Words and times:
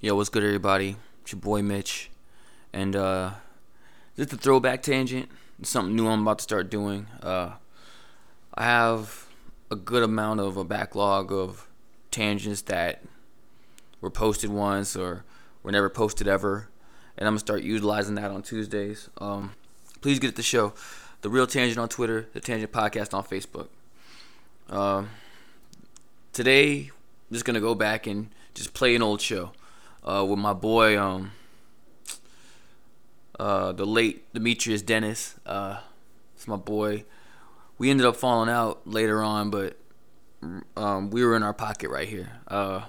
Yo, 0.00 0.14
what's 0.14 0.28
good, 0.28 0.44
everybody? 0.44 0.94
It's 1.22 1.32
your 1.32 1.40
boy 1.40 1.60
Mitch, 1.60 2.08
and 2.72 2.94
uh, 2.94 3.32
just 4.16 4.32
a 4.32 4.36
throwback 4.36 4.80
tangent. 4.80 5.28
It's 5.58 5.70
something 5.70 5.96
new 5.96 6.06
I'm 6.06 6.22
about 6.22 6.38
to 6.38 6.42
start 6.44 6.70
doing. 6.70 7.08
Uh, 7.20 7.54
I 8.54 8.62
have 8.62 9.26
a 9.72 9.74
good 9.74 10.04
amount 10.04 10.38
of 10.38 10.56
a 10.56 10.62
backlog 10.62 11.32
of 11.32 11.66
tangents 12.12 12.62
that 12.62 13.02
were 14.00 14.08
posted 14.08 14.50
once 14.50 14.94
or 14.94 15.24
were 15.64 15.72
never 15.72 15.90
posted 15.90 16.28
ever, 16.28 16.68
and 17.16 17.26
I'm 17.26 17.32
gonna 17.32 17.40
start 17.40 17.62
utilizing 17.62 18.14
that 18.14 18.30
on 18.30 18.42
Tuesdays. 18.42 19.10
Um, 19.18 19.54
please 20.00 20.20
get 20.20 20.28
at 20.28 20.36
the 20.36 20.44
show, 20.44 20.74
the 21.22 21.28
Real 21.28 21.48
Tangent 21.48 21.76
on 21.76 21.88
Twitter, 21.88 22.28
the 22.34 22.40
Tangent 22.40 22.70
Podcast 22.70 23.14
on 23.14 23.24
Facebook. 23.24 23.66
Um, 24.70 25.10
today, 26.32 26.82
I'm 26.82 27.32
just 27.32 27.44
gonna 27.44 27.58
go 27.58 27.74
back 27.74 28.06
and 28.06 28.28
just 28.54 28.74
play 28.74 28.94
an 28.94 29.02
old 29.02 29.20
show 29.20 29.50
uh, 30.08 30.24
with 30.24 30.38
my 30.38 30.54
boy, 30.54 30.98
um, 30.98 31.32
uh, 33.38 33.72
the 33.72 33.84
late 33.84 34.32
Demetrius 34.32 34.80
Dennis. 34.80 35.38
Uh, 35.44 35.80
it's 36.34 36.48
my 36.48 36.56
boy. 36.56 37.04
We 37.76 37.90
ended 37.90 38.06
up 38.06 38.16
falling 38.16 38.48
out 38.48 38.80
later 38.86 39.22
on, 39.22 39.50
but 39.50 39.76
um, 40.76 41.10
we 41.10 41.24
were 41.24 41.36
in 41.36 41.42
our 41.42 41.52
pocket 41.52 41.90
right 41.90 42.08
here. 42.08 42.30
Uh, 42.48 42.86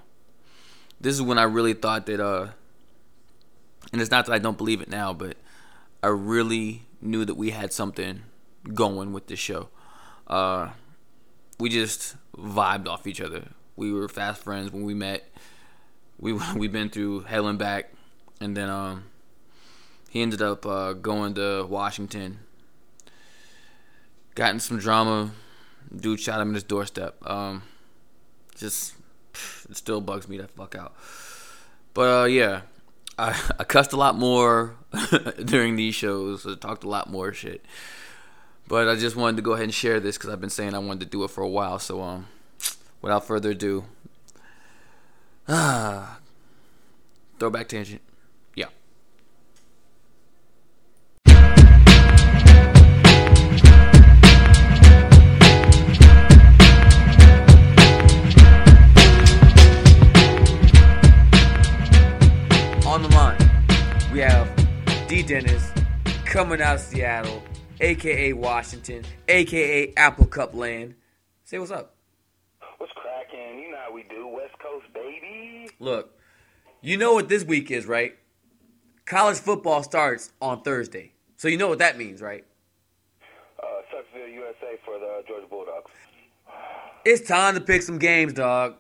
this 1.01 1.13
is 1.13 1.21
when 1.21 1.37
I 1.37 1.43
really 1.43 1.73
thought 1.73 2.05
that, 2.05 2.21
uh, 2.21 2.47
and 3.91 4.01
it's 4.01 4.11
not 4.11 4.25
that 4.25 4.33
I 4.33 4.39
don't 4.39 4.57
believe 4.57 4.81
it 4.81 4.89
now, 4.89 5.13
but 5.13 5.35
I 6.01 6.07
really 6.07 6.83
knew 7.01 7.25
that 7.25 7.35
we 7.35 7.49
had 7.49 7.73
something 7.73 8.23
going 8.73 9.11
with 9.11 9.27
this 9.27 9.39
show. 9.39 9.69
Uh, 10.25 10.69
we 11.59 11.69
just 11.69 12.15
vibed 12.37 12.87
off 12.87 13.05
each 13.05 13.19
other. 13.19 13.49
We 13.75 13.91
were 13.91 14.07
fast 14.07 14.41
friends 14.41 14.71
when 14.71 14.83
we 14.83 14.93
met. 14.93 15.29
We 16.19 16.33
we've 16.55 16.71
been 16.71 16.89
through 16.89 17.21
hell 17.21 17.47
and 17.47 17.57
back, 17.57 17.91
and 18.39 18.55
then 18.55 18.69
um, 18.69 19.05
he 20.09 20.21
ended 20.21 20.41
up 20.41 20.65
uh, 20.65 20.93
going 20.93 21.35
to 21.35 21.65
Washington. 21.69 22.39
Got 24.35 24.53
in 24.53 24.59
some 24.59 24.79
drama. 24.79 25.31
Dude 25.95 26.19
shot 26.19 26.39
him 26.39 26.49
in 26.49 26.53
his 26.53 26.63
doorstep. 26.63 27.15
Um, 27.27 27.63
just 28.55 28.93
it 29.69 29.75
still 29.77 30.01
bugs 30.01 30.27
me 30.27 30.37
to 30.37 30.47
fuck 30.47 30.75
out. 30.75 30.93
But 31.93 32.21
uh, 32.21 32.25
yeah, 32.25 32.61
I, 33.17 33.29
I 33.59 33.63
cussed 33.63 33.93
a 33.93 33.97
lot 33.97 34.15
more 34.15 34.75
during 35.43 35.75
these 35.75 35.95
shows. 35.95 36.45
I 36.45 36.55
talked 36.55 36.83
a 36.83 36.89
lot 36.89 37.09
more 37.09 37.33
shit. 37.33 37.65
But 38.67 38.87
I 38.87 38.95
just 38.95 39.15
wanted 39.15 39.37
to 39.37 39.41
go 39.41 39.53
ahead 39.53 39.63
and 39.63 39.73
share 39.73 39.99
this 39.99 40.17
because 40.17 40.29
I've 40.29 40.41
been 40.41 40.51
saying 40.51 40.75
I 40.75 40.79
wanted 40.79 40.99
to 41.01 41.05
do 41.07 41.23
it 41.23 41.31
for 41.31 41.41
a 41.41 41.47
while. 41.47 41.79
So 41.79 42.01
um, 42.01 42.27
without 43.01 43.25
further 43.25 43.51
ado, 43.51 43.85
ah, 45.49 46.19
throwback 47.39 47.67
tangent. 47.67 48.01
Yeah. 48.55 48.67
On 62.85 63.01
the 63.01 63.09
line, 63.09 63.37
we 64.13 64.19
have 64.19 64.49
D. 65.07 65.23
Dennis 65.23 65.71
coming 66.25 66.61
out 66.61 66.75
of 66.75 66.81
Seattle, 66.81 67.43
aka 67.81 68.33
Washington, 68.33 69.03
aka 69.27 69.93
Apple 69.97 70.25
Cup 70.25 70.53
Land. 70.53 70.95
Say 71.43 71.57
what's 71.57 71.71
up. 71.71 71.98
Cracking? 73.49 73.63
You 73.63 73.71
know 73.71 73.77
how 73.77 73.93
we 73.93 74.03
do. 74.03 74.27
West 74.27 74.53
Coast, 74.59 74.85
baby. 74.93 75.69
Look, 75.79 76.17
you 76.81 76.97
know 76.97 77.13
what 77.13 77.29
this 77.29 77.43
week 77.43 77.71
is, 77.71 77.85
right? 77.85 78.17
College 79.05 79.37
football 79.37 79.83
starts 79.83 80.31
on 80.41 80.61
Thursday. 80.61 81.13
So 81.37 81.47
you 81.47 81.57
know 81.57 81.67
what 81.67 81.79
that 81.79 81.97
means, 81.97 82.21
right? 82.21 82.43
Uh, 83.61 83.65
Sucksville, 83.93 84.33
USA 84.33 84.77
for 84.85 84.99
the 84.99 85.23
Georgia 85.27 85.47
Bulldogs. 85.49 85.91
It's 87.05 87.27
time 87.27 87.55
to 87.55 87.61
pick 87.61 87.81
some 87.81 87.97
games, 87.97 88.33
dog. 88.33 88.75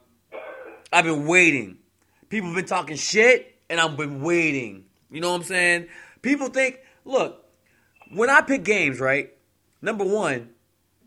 I've 0.91 1.05
been 1.05 1.25
waiting. 1.25 1.77
People 2.29 2.49
have 2.49 2.55
been 2.55 2.65
talking 2.65 2.97
shit, 2.97 3.55
and 3.69 3.79
I've 3.79 3.97
been 3.97 4.21
waiting. 4.21 4.85
You 5.09 5.21
know 5.21 5.31
what 5.31 5.37
I'm 5.37 5.43
saying? 5.43 5.87
People 6.21 6.49
think, 6.49 6.79
look, 7.05 7.45
when 8.13 8.29
I 8.29 8.41
pick 8.41 8.63
games, 8.63 8.99
right? 8.99 9.33
Number 9.81 10.03
one, 10.03 10.49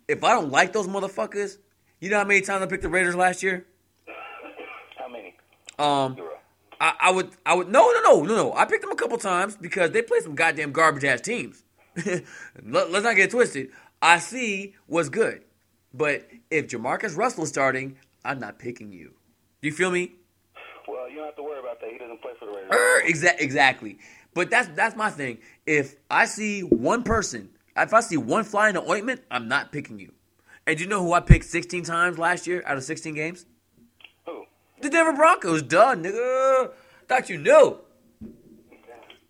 if 0.08 0.24
I 0.24 0.32
don't 0.32 0.50
like 0.50 0.72
those 0.72 0.88
motherfuckers, 0.88 1.58
you 2.02 2.10
know 2.10 2.18
how 2.18 2.24
many 2.24 2.40
times 2.40 2.62
I 2.62 2.66
picked 2.66 2.82
the 2.82 2.88
Raiders 2.88 3.14
last 3.14 3.44
year? 3.44 3.64
How 4.98 5.08
many? 5.08 5.36
Um, 5.78 6.16
I, 6.80 6.94
I 6.98 7.10
would, 7.12 7.30
I 7.46 7.54
would, 7.54 7.68
no, 7.68 7.92
no, 7.92 8.00
no, 8.00 8.22
no, 8.24 8.34
no. 8.34 8.52
I 8.54 8.64
picked 8.64 8.82
them 8.82 8.90
a 8.90 8.96
couple 8.96 9.16
times 9.18 9.56
because 9.56 9.92
they 9.92 10.02
play 10.02 10.18
some 10.18 10.34
goddamn 10.34 10.72
garbage 10.72 11.04
ass 11.04 11.20
teams. 11.20 11.62
Let, 12.04 12.90
let's 12.90 13.04
not 13.04 13.14
get 13.14 13.26
it 13.26 13.30
twisted. 13.30 13.68
I 14.02 14.18
see 14.18 14.74
what's 14.86 15.10
good, 15.10 15.44
but 15.94 16.26
if 16.50 16.66
Jamarcus 16.66 17.16
Russell 17.16 17.44
is 17.44 17.50
starting, 17.50 17.96
I'm 18.24 18.40
not 18.40 18.58
picking 18.58 18.92
you. 18.92 19.12
Do 19.60 19.68
you 19.68 19.72
feel 19.72 19.92
me? 19.92 20.12
Well, 20.88 21.08
you 21.08 21.18
don't 21.18 21.26
have 21.26 21.36
to 21.36 21.42
worry 21.44 21.60
about 21.60 21.80
that. 21.80 21.88
He 21.88 21.98
doesn't 21.98 22.20
play 22.20 22.32
for 22.36 22.46
the 22.46 22.52
Raiders. 22.52 22.70
Er, 22.72 23.02
exa- 23.06 23.40
exactly. 23.40 23.98
But 24.34 24.50
that's 24.50 24.66
that's 24.74 24.96
my 24.96 25.10
thing. 25.10 25.38
If 25.66 25.94
I 26.10 26.24
see 26.24 26.62
one 26.62 27.04
person, 27.04 27.50
if 27.76 27.94
I 27.94 28.00
see 28.00 28.16
one 28.16 28.42
fly 28.42 28.70
in 28.70 28.74
the 28.74 28.82
ointment, 28.90 29.20
I'm 29.30 29.46
not 29.46 29.70
picking 29.70 30.00
you. 30.00 30.12
And 30.66 30.76
do 30.76 30.84
you 30.84 30.88
know 30.88 31.02
who 31.02 31.12
I 31.12 31.20
picked 31.20 31.44
16 31.46 31.82
times 31.84 32.18
last 32.18 32.46
year 32.46 32.62
out 32.66 32.76
of 32.76 32.84
16 32.84 33.14
games? 33.14 33.46
Who? 34.26 34.44
The 34.80 34.90
Denver 34.90 35.12
Broncos, 35.12 35.62
duh, 35.62 35.96
nigga. 35.96 36.70
Thought 37.08 37.28
you 37.28 37.38
knew. 37.38 37.78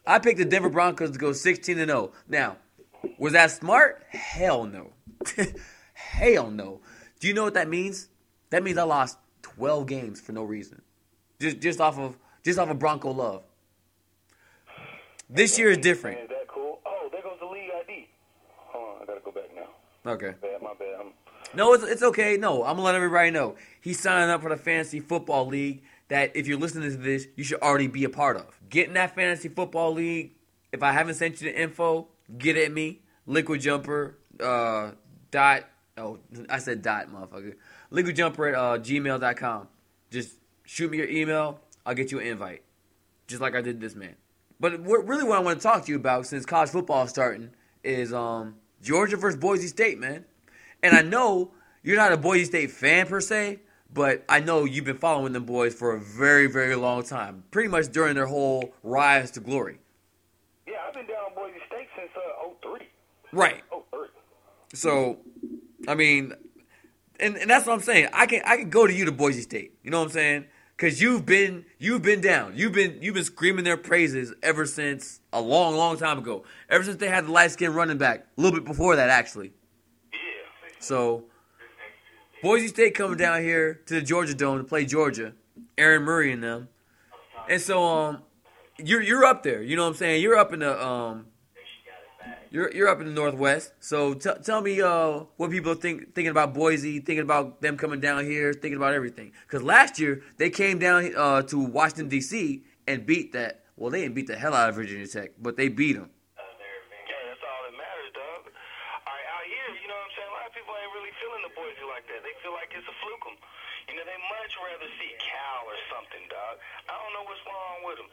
I 0.07 0.19
picked 0.19 0.39
the 0.39 0.45
Denver 0.45 0.69
Broncos 0.69 1.13
to 1.13 1.19
go 1.19 1.33
16 1.33 1.79
and 1.79 1.89
0. 1.91 2.13
Now, 2.29 2.57
was 3.19 3.33
that 3.33 3.51
smart? 3.51 4.03
Hell 4.11 4.65
no. 4.67 4.93
Hell 5.95 6.51
no. 6.51 6.81
Do 7.21 7.29
you 7.29 7.35
know 7.35 7.45
what 7.45 7.55
that 7.55 7.69
means? 7.69 8.09
That 8.51 8.63
means 8.63 8.77
I 8.77 8.83
lost 8.83 9.17
12 9.43 9.87
games 9.87 10.21
for 10.21 10.33
no 10.33 10.43
reason. 10.45 10.83
Just 11.41 11.61
just 11.61 11.81
off 11.81 11.99
of 11.99 12.19
just 12.45 12.59
off 12.59 12.69
of 12.69 12.79
Bronco 12.79 13.11
love. 13.11 13.43
This 15.31 15.59
year 15.59 15.71
is 15.71 15.79
Man, 15.79 15.83
different. 15.83 16.21
is 16.21 16.29
that 16.29 16.47
cool? 16.49 16.81
Oh, 16.85 17.09
there 17.11 17.23
goes 17.23 17.39
the 17.41 17.47
league 17.47 17.71
ID. 17.81 18.09
Hold 18.57 18.97
on, 18.97 19.03
I 19.03 19.07
gotta 19.07 19.21
go 19.21 19.31
back 19.31 19.45
now. 19.55 20.11
Okay. 20.13 20.35
Bad, 20.43 20.63
my 20.63 20.75
bad. 20.79 20.95
I'm, 21.01 21.13
No, 21.55 21.75
it's, 21.75 21.85
it's 21.85 22.03
okay. 22.03 22.37
No, 22.37 22.65
I'm 22.65 22.77
gonna 22.77 22.83
let 22.83 22.95
everybody 22.95 23.31
know. 23.31 23.57
He's 23.81 24.01
signing 24.01 24.31
up 24.31 24.43
for 24.43 24.49
the 24.49 24.57
fantasy 24.57 25.01
football 25.01 25.47
league. 25.47 25.83
That 26.09 26.35
if 26.35 26.47
you're 26.47 26.59
listening 26.59 26.91
to 26.91 26.97
this, 26.97 27.27
you 27.37 27.45
should 27.45 27.61
already 27.61 27.87
be 27.87 28.05
a 28.05 28.09
part 28.09 28.37
of. 28.37 28.61
Get 28.69 28.89
in 28.89 28.95
that 28.95 29.15
fantasy 29.15 29.49
football 29.49 29.93
league. 29.93 30.33
If 30.73 30.83
I 30.83 30.93
haven't 30.93 31.15
sent 31.15 31.41
you 31.41 31.51
the 31.51 31.61
info, 31.61 32.09
get 32.39 32.57
at 32.57 32.73
me. 32.73 33.01
Liquid 33.27 33.61
Jumper 33.61 34.19
uh, 34.41 34.93
dot. 35.31 35.65
Oh, 35.97 36.19
I 36.49 36.59
said 36.59 36.83
dot, 36.83 37.09
motherfucker. 37.09 37.55
Liquid 37.91 38.17
Jumper 38.17 38.49
at 38.49 38.55
uh, 38.55 38.79
gmail.com. 38.79 39.69
Just 40.11 40.37
shoot 40.65 40.91
me 40.91 40.99
your 40.99 41.09
email. 41.09 41.61
I'll 41.85 41.95
get 41.95 42.13
you 42.13 42.21
an 42.21 42.27
invite, 42.27 42.63
just 43.27 43.43
like 43.43 43.55
I 43.55 43.61
did 43.61 43.81
this 43.81 43.95
man. 43.95 44.15
But 44.61 44.85
really, 44.87 45.25
what 45.25 45.39
I 45.39 45.41
want 45.41 45.59
to 45.59 45.63
talk 45.63 45.85
to 45.85 45.91
you 45.91 45.97
about, 45.97 46.27
since 46.27 46.47
college 46.47 46.71
football 46.71 47.05
is 47.05 47.11
starting, 47.11 47.51
is 47.83 48.13
um, 48.13 48.55
Georgia 48.81 49.17
versus 49.17 49.39
Boise 49.39 49.67
State, 49.67 49.99
man. 49.99 50.25
And 50.83 50.95
I 50.95 51.03
know 51.03 51.53
you're 51.83 51.97
not 51.97 52.13
a 52.13 52.17
Boise 52.17 52.45
State 52.45 52.71
fan 52.71 53.07
per 53.07 53.21
se, 53.21 53.61
but 53.93 54.25
I 54.29 54.41
know 54.41 54.65
you've 54.65 54.85
been 54.85 54.99
following 54.99 55.33
them 55.33 55.45
boys 55.45 55.75
for 55.75 55.95
a 55.95 56.01
very, 56.01 56.47
very 56.47 56.77
long 56.77 57.03
time. 57.05 57.45
Pretty 57.51 57.69
much 57.69 57.89
during 57.89 58.15
their 58.15 58.27
whole 58.27 58.75
rise 58.83 59.31
to 59.33 59.41
glory. 59.41 59.79
yeah, 60.67 60.75
I've 60.87 60.95
been 60.95 61.07
down 61.07 61.35
Boise 61.35 61.59
State 61.67 61.89
since 61.97 62.11
uh, 62.17 62.49
03. 62.63 62.87
Right. 63.33 63.63
Oh, 63.71 63.85
03. 63.93 64.09
So, 64.75 65.19
I 65.87 65.95
mean, 65.95 66.33
and, 67.21 67.37
and 67.37 67.51
that's 67.51 67.67
what 67.67 67.75
I'm 67.75 67.81
saying. 67.81 68.09
I 68.13 68.27
can 68.27 68.43
I 68.45 68.57
can 68.57 68.71
go 68.71 68.87
to 68.87 68.93
you 68.93 69.05
to 69.05 69.13
Boise 69.13 69.43
State. 69.43 69.75
You 69.83 69.91
know 69.91 69.99
what 69.99 70.07
I'm 70.07 70.11
saying? 70.11 70.45
Cause 70.79 71.01
you've 71.01 71.25
been 71.25 71.65
you've 71.79 72.03
been 72.03 72.21
down. 72.21 72.55
You've 72.57 72.73
been 72.73 72.99
you've 73.01 73.15
been 73.15 73.25
screaming 73.25 73.65
their 73.65 73.77
praises 73.77 74.35
ever 74.43 74.67
since 74.67 75.21
a 75.33 75.41
long, 75.41 75.77
long 75.77 75.97
time 75.97 76.19
ago. 76.19 76.45
Ever 76.69 76.83
since 76.83 76.97
they 76.97 77.09
had 77.09 77.27
the 77.27 77.31
light 77.31 77.53
skinned 77.53 77.77
running 77.77 77.99
back. 77.99 78.27
A 78.37 78.41
little 78.41 78.59
bit 78.59 78.67
before 78.67 78.97
that 78.97 79.09
actually. 79.09 79.53
So 80.83 81.25
Boise 82.43 82.69
State 82.69 82.95
coming 82.95 83.17
down 83.17 83.43
here 83.43 83.81
to 83.87 83.95
the 83.95 84.03
Georgia 84.03 84.35
Dome 84.35 84.59
to 84.59 84.65
play 84.65 84.85
Georgia, 84.85 85.33
Aaron 85.79 86.03
Murray 86.03 86.33
and 86.33 86.43
them, 86.43 86.69
and 87.49 87.61
so 87.61 87.85
um, 87.85 88.23
you're 88.79 89.03
you're 89.03 89.25
up 89.25 89.43
there. 89.43 89.63
You 89.63 89.77
know 89.77 89.83
what 89.83 89.91
I'm 89.91 89.95
saying? 89.95 90.23
You're 90.23 90.37
up 90.37 90.53
in 90.53 90.61
the 90.61 90.85
um, 90.85 91.27
you're 92.51 92.71
you're 92.75 92.89
up 92.89 93.01
in 93.01 93.07
the 93.07 93.13
Northwest. 93.13 93.73
So 93.81 94.15
t- 94.15 94.31
tell 94.43 94.61
me 94.61 94.81
uh 94.81 95.25
what 95.37 95.51
people 95.51 95.75
think 95.75 96.15
thinking 96.15 96.31
about 96.31 96.53
Boise, 96.53 97.01
thinking 97.01 97.23
about 97.23 97.63
them 97.63 97.77
coming 97.77 98.01
down 98.01 98.25
here, 98.25 98.53
thinking 98.53 98.77
about 98.77 98.95
everything. 98.95 99.33
Because 99.47 99.63
last 99.63 99.99
year 99.99 100.23
they 100.37 100.51
came 100.51 100.79
down 100.79 101.13
uh 101.17 101.43
to 101.43 101.59
Washington 101.59 102.09
D.C. 102.09 102.63
and 102.87 103.07
beat 103.07 103.33
that. 103.33 103.65
Well, 103.77 103.91
they 103.91 104.03
didn't 104.03 104.15
beat 104.15 104.27
the 104.27 104.37
hell 104.37 104.55
out 104.55 104.69
of 104.69 104.75
Virginia 104.75 105.07
Tech, 105.07 105.31
but 105.41 105.57
they 105.57 105.69
beat 105.69 105.95
them. 105.97 106.11
Yeah, 106.37 107.17
that's 107.25 107.41
all 107.41 107.61
that 107.65 107.73
matters, 107.73 108.13
dog. 108.13 108.47
All 108.47 109.11
right, 109.17 109.29
out 109.33 109.45
here, 109.49 109.69
you 109.81 109.89
know 109.89 109.97
what 109.97 110.07
I'm 110.07 110.15
saying? 110.15 110.29
A 110.29 110.37
lot 110.37 110.47
of 110.47 110.55
people 110.55 110.77
ain't 110.77 110.93
really 110.93 111.15
feeling 111.19 111.43
the 111.43 111.53
Boise 111.57 111.87
like 111.89 112.05
that. 112.13 112.21
They 112.21 112.37
feel 112.45 112.53
like 112.53 112.69
it's 112.77 112.85
a 112.85 112.97
fluke 113.01 113.25
'em. 113.33 113.37
You 113.89 113.97
know, 113.97 114.05
they 114.07 114.19
much 114.29 114.53
rather 114.73 114.89
see 114.97 115.13
Cal 115.21 115.69
or 115.69 115.77
something 115.93 116.25
dog. 116.33 116.57
I 116.89 116.97
don't 116.97 117.13
know 117.13 117.29
what's 117.29 117.45
wrong 117.45 117.85
with 117.85 118.01
them. 118.01 118.09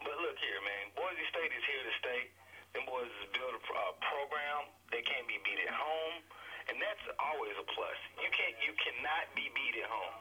But 0.00 0.16
look 0.24 0.40
here, 0.40 0.56
man. 0.64 0.88
Boise 0.96 1.26
State 1.28 1.52
is 1.52 1.64
here 1.68 1.84
to 1.84 1.94
stay. 2.00 2.20
Them 2.72 2.88
boys 2.88 3.12
has 3.12 3.28
built 3.36 3.52
a 3.52 3.60
uh, 3.60 3.92
program. 4.08 4.72
They 4.88 5.04
can't 5.04 5.28
be 5.28 5.36
beat 5.44 5.60
at 5.60 5.74
home, 5.74 6.16
and 6.72 6.80
that's 6.80 7.04
always 7.20 7.52
a 7.60 7.66
plus. 7.76 7.98
You 8.16 8.30
can't, 8.32 8.56
you 8.64 8.72
cannot 8.80 9.28
be 9.36 9.52
beat 9.52 9.84
at 9.84 9.88
home. 9.88 10.16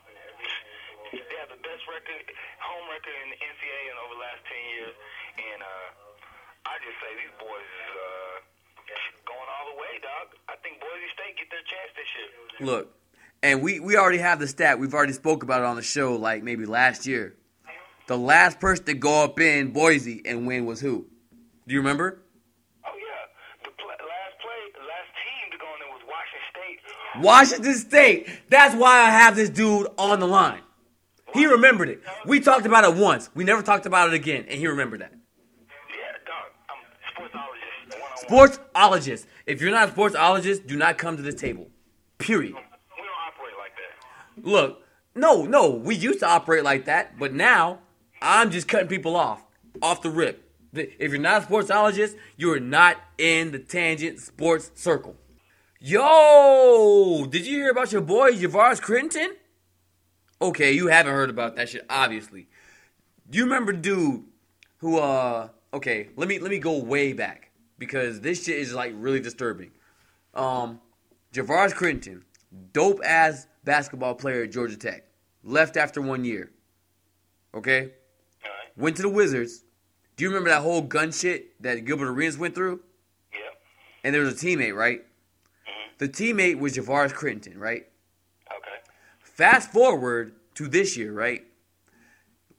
They 1.07 1.38
have 1.39 1.51
the 1.56 1.62
best 1.63 1.88
record, 1.88 2.19
home 2.60 2.86
record 2.92 3.16
in 3.24 3.31
the 3.31 3.39
NCAA 3.39 3.84
in 3.88 3.95
over 3.95 4.19
the 4.19 4.24
last 4.28 4.44
ten 4.44 4.63
years, 4.75 4.95
and 5.39 5.60
uh, 5.63 5.88
I 6.68 6.74
just 6.84 7.00
say 7.00 7.16
these 7.16 7.36
boys 7.39 7.63
is 7.63 7.92
uh, 7.95 8.36
going 9.24 9.48
all 9.56 9.66
the 9.72 9.78
way, 9.80 9.94
dog. 10.04 10.36
I 10.51 10.60
think 10.60 10.84
Boise 10.84 11.07
State 11.16 11.39
get 11.39 11.48
their 11.48 11.63
chance 11.63 11.92
this 11.95 12.10
year. 12.12 12.31
Look, 12.68 12.92
and 13.44 13.62
we 13.62 13.80
we 13.80 13.95
already 13.98 14.18
have 14.18 14.39
the 14.39 14.48
stat. 14.48 14.80
We've 14.80 14.94
already 14.94 15.13
spoke 15.13 15.44
about 15.44 15.62
it 15.62 15.66
on 15.66 15.75
the 15.75 15.81
show, 15.81 16.16
like 16.16 16.44
maybe 16.44 16.66
last 16.66 17.06
year. 17.06 17.36
The 18.07 18.18
last 18.18 18.60
person 18.60 18.86
to 18.86 18.94
go 18.94 19.24
up 19.24 19.39
in 19.39 19.72
Boise 19.74 20.22
and 20.25 20.48
win 20.48 20.66
was 20.66 20.80
who? 20.80 21.06
Do 21.68 21.74
you 21.74 21.80
remember? 21.81 22.22
Oh 22.86 22.89
yeah, 22.95 23.66
the 23.66 23.72
pl- 23.72 23.88
last 23.88 24.39
play, 24.39 24.81
last 24.88 25.12
team 25.19 25.51
to 25.51 25.57
go 25.57 25.66
in 25.74 25.80
there 25.80 25.89
was 25.89 26.01
Washington 26.07 26.45
State. 26.54 27.24
Washington 27.24 27.75
State. 27.75 28.50
That's 28.50 28.75
why 28.75 29.01
I 29.01 29.10
have 29.10 29.36
this 29.36 29.50
dude 29.50 29.88
on 29.98 30.19
the 30.22 30.28
line. 30.28 30.62
He 31.34 31.45
remembered 31.45 31.89
it. 31.89 32.01
We 32.25 32.39
talked 32.39 32.66
about 32.66 32.86
it 32.86 32.95
once. 32.95 33.30
We 33.36 33.44
never 33.44 33.62
talked 33.62 33.86
about 33.86 34.07
it 34.07 34.13
again, 34.13 34.45
and 34.48 34.57
he 34.57 34.68
remembered 34.68 35.01
that. 35.01 35.12
Yeah, 35.12 36.16
dog. 36.25 36.51
I'm 36.69 38.31
sportsologist. 38.31 38.62
Sportsologist. 39.13 39.25
If 39.45 39.62
you're 39.62 39.72
not 39.72 39.89
a 39.89 39.92
sportsologist, 39.92 40.66
do 40.66 40.78
not 40.78 40.98
come 40.98 41.18
to 41.18 41.22
this 41.22 41.36
table. 41.36 41.68
Period. 42.18 42.54
We 42.54 42.60
don't 43.04 43.10
operate 43.28 43.54
like 43.60 43.74
that. 43.75 43.94
Look, 44.42 44.81
no, 45.16 45.45
no, 45.45 45.69
we 45.69 45.95
used 45.95 46.19
to 46.19 46.28
operate 46.28 46.63
like 46.63 46.86
that, 46.86 47.18
but 47.18 47.34
now 47.34 47.80
I'm 48.22 48.51
just 48.51 48.68
cutting 48.68 48.88
people 48.88 49.16
off, 49.16 49.44
off 49.81 50.01
the 50.01 50.10
rip. 50.10 50.44
If 50.74 51.12
you're 51.12 51.19
not 51.19 51.44
a 51.44 51.45
sportsologist, 51.45 52.16
you're 52.36 52.60
not 52.60 52.98
in 53.18 53.51
the 53.51 53.60
tangent 53.60 54.19
sports 54.19 54.72
circle. 54.75 55.16
Yo, 55.80 57.25
did 57.30 57.45
you 57.45 57.57
hear 57.57 57.72
about 57.72 57.92
your 57.92 58.01
boy 58.01 58.31
Javaris 58.31 58.81
Crittenton? 58.81 59.30
Okay, 60.42 60.72
you 60.72 60.88
haven't 60.88 61.13
heard 61.13 61.30
about 61.30 61.56
that 61.56 61.69
shit, 61.69 61.86
obviously. 61.89 62.48
Do 63.30 63.38
you 63.38 63.44
remember 63.44 63.74
dude 63.74 64.24
who 64.78 64.98
uh 64.98 65.50
okay, 65.74 66.10
let 66.16 66.28
me 66.28 66.39
let 66.39 66.51
me 66.51 66.60
go 66.60 66.78
way 66.78 67.13
back 67.13 67.51
because 67.78 68.22
this 68.22 68.45
shit 68.45 68.57
is 68.57 68.74
like 68.74 68.94
really 68.95 69.19
disturbing. 69.19 69.72
Um 70.34 70.81
Javaris 71.34 71.74
Crittenton, 71.74 72.24
dope 72.74 73.00
ass 73.04 73.48
basketball 73.64 74.16
player 74.16 74.44
at 74.44 74.52
Georgia 74.52 74.78
Tech. 74.78 75.04
Left 75.44 75.78
after 75.78 76.02
one 76.02 76.26
year. 76.26 76.52
Okay? 77.54 77.92
Went 78.76 78.96
to 78.98 79.02
the 79.02 79.10
Wizards. 79.10 79.64
Do 80.16 80.24
you 80.24 80.30
remember 80.30 80.50
that 80.50 80.62
whole 80.62 80.82
gun 80.82 81.12
shit 81.12 81.62
that 81.62 81.86
Gilbert 81.86 82.10
Arenas 82.10 82.38
went 82.38 82.56
through? 82.56 82.82
Yeah. 83.32 83.40
And 84.04 84.14
there 84.14 84.22
was 84.22 84.34
a 84.34 84.46
teammate, 84.46 84.76
right? 84.76 85.02
Mhm. 85.02 85.98
The 86.00 86.10
teammate 86.10 86.60
was 86.60 86.76
Javaris 86.76 87.14
Crittenton, 87.14 87.58
right? 87.58 87.88
Okay. 88.52 88.80
Fast 89.20 89.72
forward 89.72 90.36
to 90.56 90.68
this 90.68 90.98
year, 90.98 91.14
right? 91.14 91.46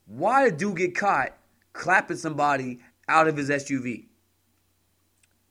Why 0.07 0.45
did 0.45 0.57
dude 0.57 0.77
get 0.77 0.95
caught 0.95 1.37
clapping 1.73 2.17
somebody 2.17 2.81
out 3.09 3.29
of 3.29 3.37
his 3.37 3.51
SUV? 3.51 4.09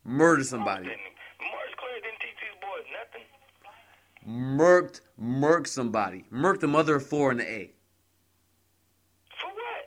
Murder 0.03 0.43
somebody. 0.43 0.85
Didn't, 0.85 0.99
Morris 1.41 1.73
Clay 1.77 1.99
didn't 2.01 2.19
teach 2.19 2.39
these 2.39 2.61
boys 2.61 2.85
nothing. 2.91 3.25
Murked, 4.27 5.01
murked 5.21 5.67
somebody. 5.67 6.25
Murked 6.31 6.59
the 6.59 6.67
mother 6.67 6.95
of 6.95 7.05
four 7.05 7.31
in 7.31 7.37
the 7.37 7.47
A. 7.49 7.71
For 9.39 9.47
what? 9.47 9.85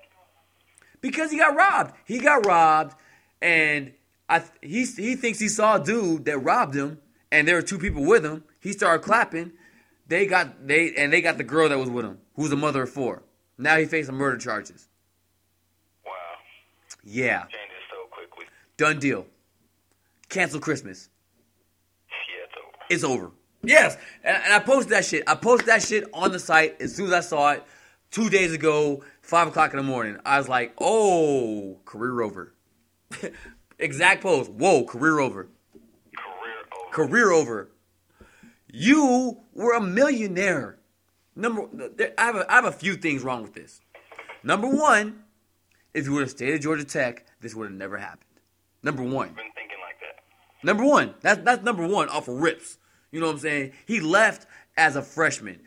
Because 1.00 1.31
he 1.31 1.37
got 1.38 1.54
robbed. 1.54 1.94
He 2.06 2.19
got 2.19 2.46
robbed, 2.46 2.94
and 3.42 3.92
I 4.28 4.42
he 4.62 4.84
he 4.87 5.14
thinks 5.16 5.38
he 5.38 5.48
saw 5.48 5.76
a 5.76 5.84
dude 5.84 6.25
that 6.25 6.38
robbed 6.38 6.75
him, 6.75 7.00
and 7.31 7.46
there 7.46 7.56
were 7.56 7.62
two 7.62 7.78
people 7.78 8.04
with 8.04 8.25
him. 8.25 8.44
He 8.60 8.72
started 8.72 9.04
clapping. 9.04 9.52
They 10.06 10.26
got 10.26 10.66
they 10.66 10.94
and 10.94 11.12
they 11.12 11.20
got 11.20 11.37
the 11.37 11.44
girl 11.44 11.69
that 11.69 11.78
was 11.78 11.90
with 11.90 12.04
him, 12.06 12.19
who's 12.34 12.50
the 12.50 12.56
mother 12.56 12.82
of 12.84 12.90
four. 12.90 13.22
Now 13.58 13.76
he 13.76 13.84
facing 13.84 14.14
murder 14.14 14.38
charges. 14.38 14.88
Wow. 16.06 16.12
Yeah, 17.04 17.40
Changes 17.42 17.84
so 17.90 18.06
quickly. 18.10 18.46
done 18.78 18.98
deal. 18.98 19.26
Cancel 20.31 20.60
Christmas. 20.60 21.10
Yeah, 22.08 22.44
it's 22.44 22.54
over. 22.56 22.84
It's 22.88 23.04
over. 23.04 23.32
Yes, 23.62 23.96
and, 24.24 24.36
and 24.42 24.52
I 24.54 24.58
posted 24.60 24.92
that 24.92 25.04
shit. 25.04 25.24
I 25.26 25.34
posted 25.34 25.68
that 25.68 25.82
shit 25.82 26.04
on 26.14 26.32
the 26.32 26.38
site 26.38 26.80
as 26.80 26.94
soon 26.94 27.06
as 27.08 27.12
I 27.12 27.20
saw 27.20 27.52
it 27.52 27.64
two 28.10 28.30
days 28.30 28.52
ago, 28.52 29.04
five 29.22 29.48
o'clock 29.48 29.72
in 29.72 29.76
the 29.76 29.82
morning. 29.82 30.16
I 30.24 30.38
was 30.38 30.48
like, 30.48 30.74
"Oh, 30.80 31.78
career 31.84 32.22
over." 32.22 32.54
exact 33.78 34.22
post. 34.22 34.50
Whoa, 34.50 34.84
career 34.84 35.18
over. 35.20 35.48
Career 36.16 36.54
over. 36.72 36.90
Career 36.92 37.30
over. 37.32 37.70
You 38.72 39.38
were 39.52 39.74
a 39.74 39.80
millionaire. 39.80 40.78
Number, 41.36 41.66
there- 41.96 42.14
I 42.16 42.24
have 42.26 42.36
a, 42.36 42.50
I 42.52 42.54
have 42.56 42.64
a 42.64 42.72
few 42.72 42.94
things 42.94 43.22
wrong 43.22 43.42
with 43.42 43.54
this. 43.54 43.80
Number 44.42 44.68
one, 44.68 45.24
if 45.92 46.06
you 46.06 46.12
would 46.12 46.22
have 46.22 46.30
stayed 46.30 46.54
at 46.54 46.60
Georgia 46.62 46.84
Tech, 46.84 47.26
this 47.40 47.54
would 47.54 47.64
have 47.64 47.76
never 47.76 47.98
happened. 47.98 48.24
Number 48.82 49.02
one. 49.02 49.28
Been 49.28 49.36
thinking 49.54 49.78
like 49.84 49.96
that. 50.00 50.22
Number 50.64 50.84
one. 50.84 51.14
That's 51.20 51.42
that's 51.42 51.62
number 51.62 51.86
one 51.86 52.08
off 52.08 52.28
of 52.28 52.36
rips. 52.40 52.78
You 53.10 53.20
know 53.20 53.26
what 53.26 53.34
I'm 53.34 53.38
saying? 53.38 53.72
He 53.86 54.00
left 54.00 54.46
as 54.76 54.96
a 54.96 55.02
freshman. 55.02 55.60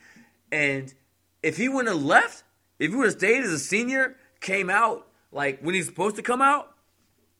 And 0.51 0.93
if 1.41 1.57
he 1.57 1.69
wouldn't 1.69 1.93
have 1.93 2.03
left, 2.03 2.43
if 2.79 2.91
he 2.91 2.95
would 2.95 3.05
have 3.05 3.13
stayed 3.13 3.43
as 3.43 3.51
a 3.51 3.59
senior, 3.59 4.15
came 4.39 4.69
out 4.69 5.07
like 5.31 5.59
when 5.61 5.75
he's 5.75 5.85
supposed 5.85 6.15
to 6.17 6.21
come 6.21 6.41
out, 6.41 6.75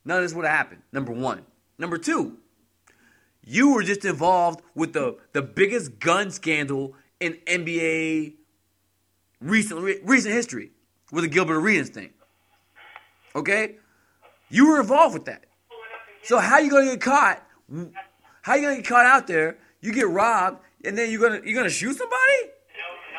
none 0.05 0.17
of 0.17 0.23
this 0.23 0.33
would 0.33 0.45
have 0.45 0.55
happened. 0.55 0.81
Number 0.91 1.11
one. 1.11 1.45
Number 1.77 1.97
two, 1.97 2.38
you 3.44 3.73
were 3.73 3.83
just 3.83 4.05
involved 4.05 4.61
with 4.75 4.94
the, 4.94 5.17
the 5.33 5.41
biggest 5.41 6.00
gun 6.00 6.31
scandal 6.31 6.95
in 7.19 7.33
NBA 7.47 8.35
recent 9.41 9.81
recent 10.03 10.33
history 10.33 10.71
with 11.11 11.23
the 11.23 11.29
Gilbert 11.29 11.57
Arenas 11.57 11.89
thing. 11.89 12.11
Okay? 13.35 13.75
You 14.49 14.69
were 14.69 14.79
involved 14.79 15.13
with 15.13 15.25
that. 15.25 15.45
So 16.23 16.39
how 16.39 16.59
you 16.59 16.69
gonna 16.69 16.85
get 16.85 17.01
caught? 17.01 17.45
How 18.41 18.56
you 18.56 18.61
gonna 18.61 18.75
get 18.77 18.88
caught 18.88 19.06
out 19.06 19.27
there? 19.27 19.57
You 19.83 19.91
get 19.91 20.07
robbed, 20.07 20.59
and 20.85 20.97
then 20.97 21.12
you're 21.12 21.19
gonna 21.19 21.41
you're 21.44 21.56
gonna 21.56 21.69
shoot 21.69 21.97
somebody? 21.97 22.51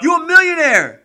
You 0.01 0.17
a 0.17 0.27
millionaire? 0.27 1.03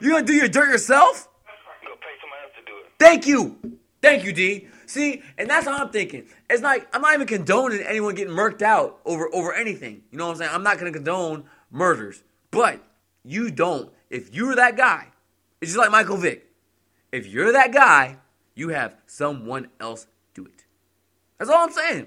You're 0.00 0.12
gonna 0.12 0.24
do 0.24 0.32
your 0.32 0.48
dirt 0.48 0.70
yourself? 0.70 1.28
Pay 1.44 1.90
somebody 2.22 2.42
else 2.42 2.52
to 2.58 2.64
do 2.64 2.72
it. 2.78 2.92
Thank 2.98 3.26
you, 3.26 3.78
thank 4.00 4.24
you, 4.24 4.32
D. 4.32 4.66
See, 4.86 5.22
and 5.36 5.48
that's 5.48 5.66
how 5.66 5.76
I'm 5.76 5.90
thinking. 5.90 6.24
It's 6.48 6.62
like 6.62 6.88
I'm 6.94 7.02
not 7.02 7.12
even 7.12 7.26
condoning 7.26 7.82
anyone 7.82 8.14
getting 8.14 8.32
murked 8.32 8.62
out 8.62 8.98
over 9.04 9.28
over 9.34 9.52
anything. 9.52 10.02
You 10.10 10.16
know 10.16 10.24
what 10.24 10.32
I'm 10.32 10.38
saying? 10.38 10.50
I'm 10.54 10.62
not 10.62 10.78
gonna 10.78 10.90
condone 10.90 11.44
murders, 11.70 12.22
but 12.50 12.80
you 13.24 13.50
don't. 13.50 13.92
If 14.08 14.34
you're 14.34 14.56
that 14.56 14.74
guy, 14.74 15.08
it's 15.60 15.70
just 15.72 15.78
like 15.78 15.90
Michael 15.90 16.16
Vick. 16.16 16.46
If 17.12 17.26
you're 17.26 17.52
that 17.52 17.72
guy, 17.72 18.16
you 18.54 18.70
have 18.70 18.96
someone 19.06 19.68
else 19.78 20.06
do 20.32 20.46
it. 20.46 20.64
That's 21.36 21.50
all 21.50 21.62
I'm 21.62 21.72
saying. 21.72 22.06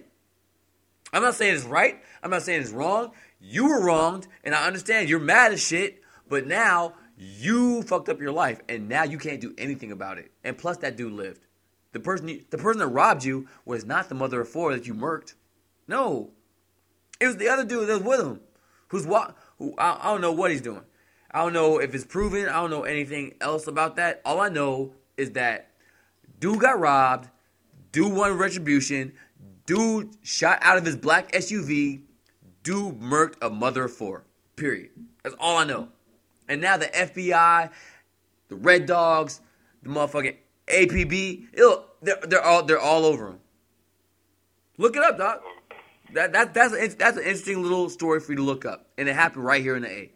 I'm 1.13 1.21
not 1.21 1.35
saying 1.35 1.55
it's 1.55 1.63
right. 1.65 2.01
I'm 2.21 2.29
not 2.29 2.43
saying 2.43 2.61
it's 2.61 2.71
wrong. 2.71 3.11
You 3.39 3.69
were 3.69 3.85
wronged, 3.85 4.27
and 4.43 4.53
I 4.53 4.65
understand 4.65 5.09
you're 5.09 5.19
mad 5.19 5.53
as 5.53 5.61
shit, 5.61 6.01
but 6.27 6.47
now 6.47 6.93
you 7.17 7.81
fucked 7.83 8.09
up 8.09 8.19
your 8.19 8.31
life, 8.31 8.61
and 8.67 8.89
now 8.89 9.03
you 9.03 9.17
can't 9.17 9.41
do 9.41 9.53
anything 9.57 9.91
about 9.91 10.17
it. 10.17 10.31
And 10.43 10.57
plus, 10.57 10.77
that 10.77 10.97
dude 10.97 11.13
lived. 11.13 11.41
The 11.93 11.99
person, 11.99 12.27
the 12.49 12.57
person 12.57 12.79
that 12.79 12.87
robbed 12.87 13.23
you 13.23 13.47
was 13.65 13.85
not 13.85 14.09
the 14.09 14.15
mother 14.15 14.41
of 14.41 14.49
four 14.49 14.73
that 14.73 14.85
you 14.85 14.93
murked. 14.93 15.35
No, 15.87 16.31
it 17.19 17.27
was 17.27 17.37
the 17.37 17.49
other 17.49 17.63
dude 17.63 17.87
that 17.87 18.03
was 18.03 18.03
with 18.03 18.19
him, 18.19 18.41
who's 18.89 19.07
what? 19.07 19.35
Who 19.57 19.73
I, 19.77 19.97
I 20.01 20.11
don't 20.11 20.21
know 20.21 20.31
what 20.31 20.51
he's 20.51 20.61
doing. 20.61 20.83
I 21.31 21.41
don't 21.41 21.53
know 21.53 21.79
if 21.79 21.93
it's 21.93 22.05
proven. 22.05 22.47
I 22.47 22.53
don't 22.53 22.69
know 22.69 22.83
anything 22.83 23.35
else 23.41 23.67
about 23.67 23.95
that. 23.97 24.21
All 24.25 24.39
I 24.39 24.49
know 24.49 24.93
is 25.17 25.31
that 25.31 25.71
dude 26.39 26.59
got 26.59 26.79
robbed. 26.79 27.29
Dude 27.91 28.13
won 28.13 28.37
retribution. 28.37 29.13
Dude 29.67 30.15
shot 30.23 30.57
out 30.61 30.77
of 30.77 30.85
his 30.85 30.95
black 30.95 31.31
SUV. 31.33 32.01
Dude 32.63 32.99
murked 32.99 33.35
a 33.41 33.49
mother 33.51 33.83
of 33.83 33.93
four. 33.93 34.23
Period. 34.55 34.89
That's 35.23 35.35
all 35.39 35.57
I 35.57 35.65
know. 35.65 35.89
And 36.49 36.61
now 36.61 36.77
the 36.77 36.87
FBI, 36.87 37.69
the 38.47 38.55
Red 38.55 38.85
Dogs, 38.87 39.41
the 39.83 39.89
motherfucking 39.89 40.37
APB, 40.67 41.47
it'll, 41.53 41.85
they're, 42.01 42.17
they're 42.27 42.43
all 42.43 42.63
they're 42.63 42.79
all 42.79 43.05
over 43.05 43.27
him. 43.27 43.39
Look 44.77 44.95
it 44.95 45.03
up, 45.03 45.17
doc. 45.17 45.43
That, 46.13 46.31
that 46.33 46.53
that's 46.53 46.73
an, 46.73 46.95
that's 46.97 47.17
an 47.17 47.23
interesting 47.23 47.61
little 47.61 47.89
story 47.89 48.21
for 48.21 48.31
you 48.31 48.37
to 48.37 48.43
look 48.43 48.65
up, 48.65 48.87
and 48.97 49.09
it 49.09 49.15
happened 49.15 49.43
right 49.43 49.61
here 49.61 49.75
in 49.75 49.81
the 49.83 49.89
A. 49.91 50.11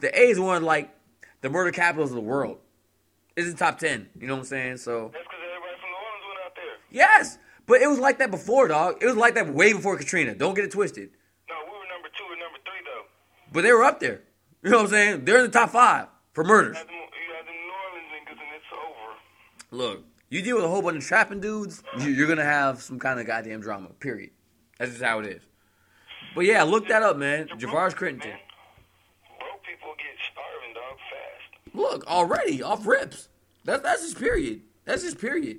The 0.00 0.18
A 0.18 0.28
is 0.28 0.38
one 0.38 0.58
of 0.58 0.62
like 0.62 0.94
the 1.40 1.48
murder 1.48 1.70
capitals 1.70 2.10
of 2.10 2.16
the 2.16 2.22
world. 2.22 2.58
It's 3.36 3.48
in 3.48 3.56
top 3.56 3.78
ten. 3.78 4.08
You 4.18 4.26
know 4.26 4.34
what 4.34 4.40
I'm 4.40 4.46
saying? 4.46 4.76
So 4.78 5.10
That's 5.12 5.24
because 5.24 5.40
everybody 5.42 5.80
from 5.80 5.88
New 5.88 5.96
Orleans 5.96 6.24
went 6.28 6.40
out 6.44 6.54
there. 6.54 6.76
yes, 6.90 7.38
but 7.70 7.80
it 7.80 7.88
was 7.88 7.98
like 7.98 8.18
that 8.18 8.30
before, 8.30 8.68
dog. 8.68 8.96
It 9.00 9.06
was 9.06 9.16
like 9.16 9.34
that 9.34 9.48
way 9.54 9.72
before 9.72 9.96
Katrina. 9.96 10.34
Don't 10.34 10.54
get 10.54 10.64
it 10.64 10.72
twisted. 10.72 11.10
No, 11.48 11.54
we 11.64 11.70
were 11.70 11.86
number 11.94 12.08
two 12.18 12.24
and 12.30 12.40
number 12.40 12.58
three 12.64 12.82
though. 12.84 13.04
But 13.52 13.62
they 13.62 13.72
were 13.72 13.84
up 13.84 14.00
there. 14.00 14.20
You 14.62 14.70
know 14.70 14.76
what 14.78 14.86
I'm 14.86 14.90
saying? 14.90 15.24
They're 15.24 15.38
in 15.38 15.44
the 15.46 15.48
top 15.58 15.70
five 15.70 16.08
for 16.34 16.44
murders. 16.44 16.76
You 16.76 16.78
had 16.80 16.88
the, 16.88 16.92
you 16.92 17.34
had 17.36 17.46
the 17.46 17.52
New 17.52 17.72
Orleans 17.86 18.10
niggas 18.12 18.42
and 18.42 18.56
It's 18.56 18.72
over. 18.74 19.94
Look, 19.94 20.04
you 20.28 20.42
deal 20.42 20.56
with 20.56 20.64
a 20.64 20.68
whole 20.68 20.82
bunch 20.82 20.98
of 20.98 21.04
trapping 21.04 21.40
dudes, 21.40 21.82
you- 21.98 22.10
you're 22.10 22.28
gonna 22.28 22.44
have 22.44 22.82
some 22.82 22.98
kind 22.98 23.18
of 23.20 23.26
goddamn 23.26 23.60
drama. 23.60 23.88
Period. 24.00 24.30
That's 24.78 24.90
just 24.92 25.02
how 25.04 25.20
it 25.20 25.26
is. 25.26 25.42
But 26.34 26.44
yeah, 26.44 26.62
look 26.64 26.88
that 26.88 27.02
up, 27.02 27.16
man. 27.16 27.48
You're 27.48 27.70
Javaris 27.70 27.96
broke, 27.96 28.12
Crittenton. 28.14 28.36
Broke 29.38 29.62
people 29.64 29.94
get 29.98 30.16
starving, 30.32 30.74
dog, 30.74 30.98
fast. 31.10 31.74
Look, 31.74 32.06
already 32.06 32.62
off 32.62 32.86
rips. 32.86 33.28
That's 33.64 33.82
that's 33.82 34.02
just 34.02 34.18
period. 34.18 34.60
That's 34.84 35.02
just 35.02 35.18
period. 35.20 35.58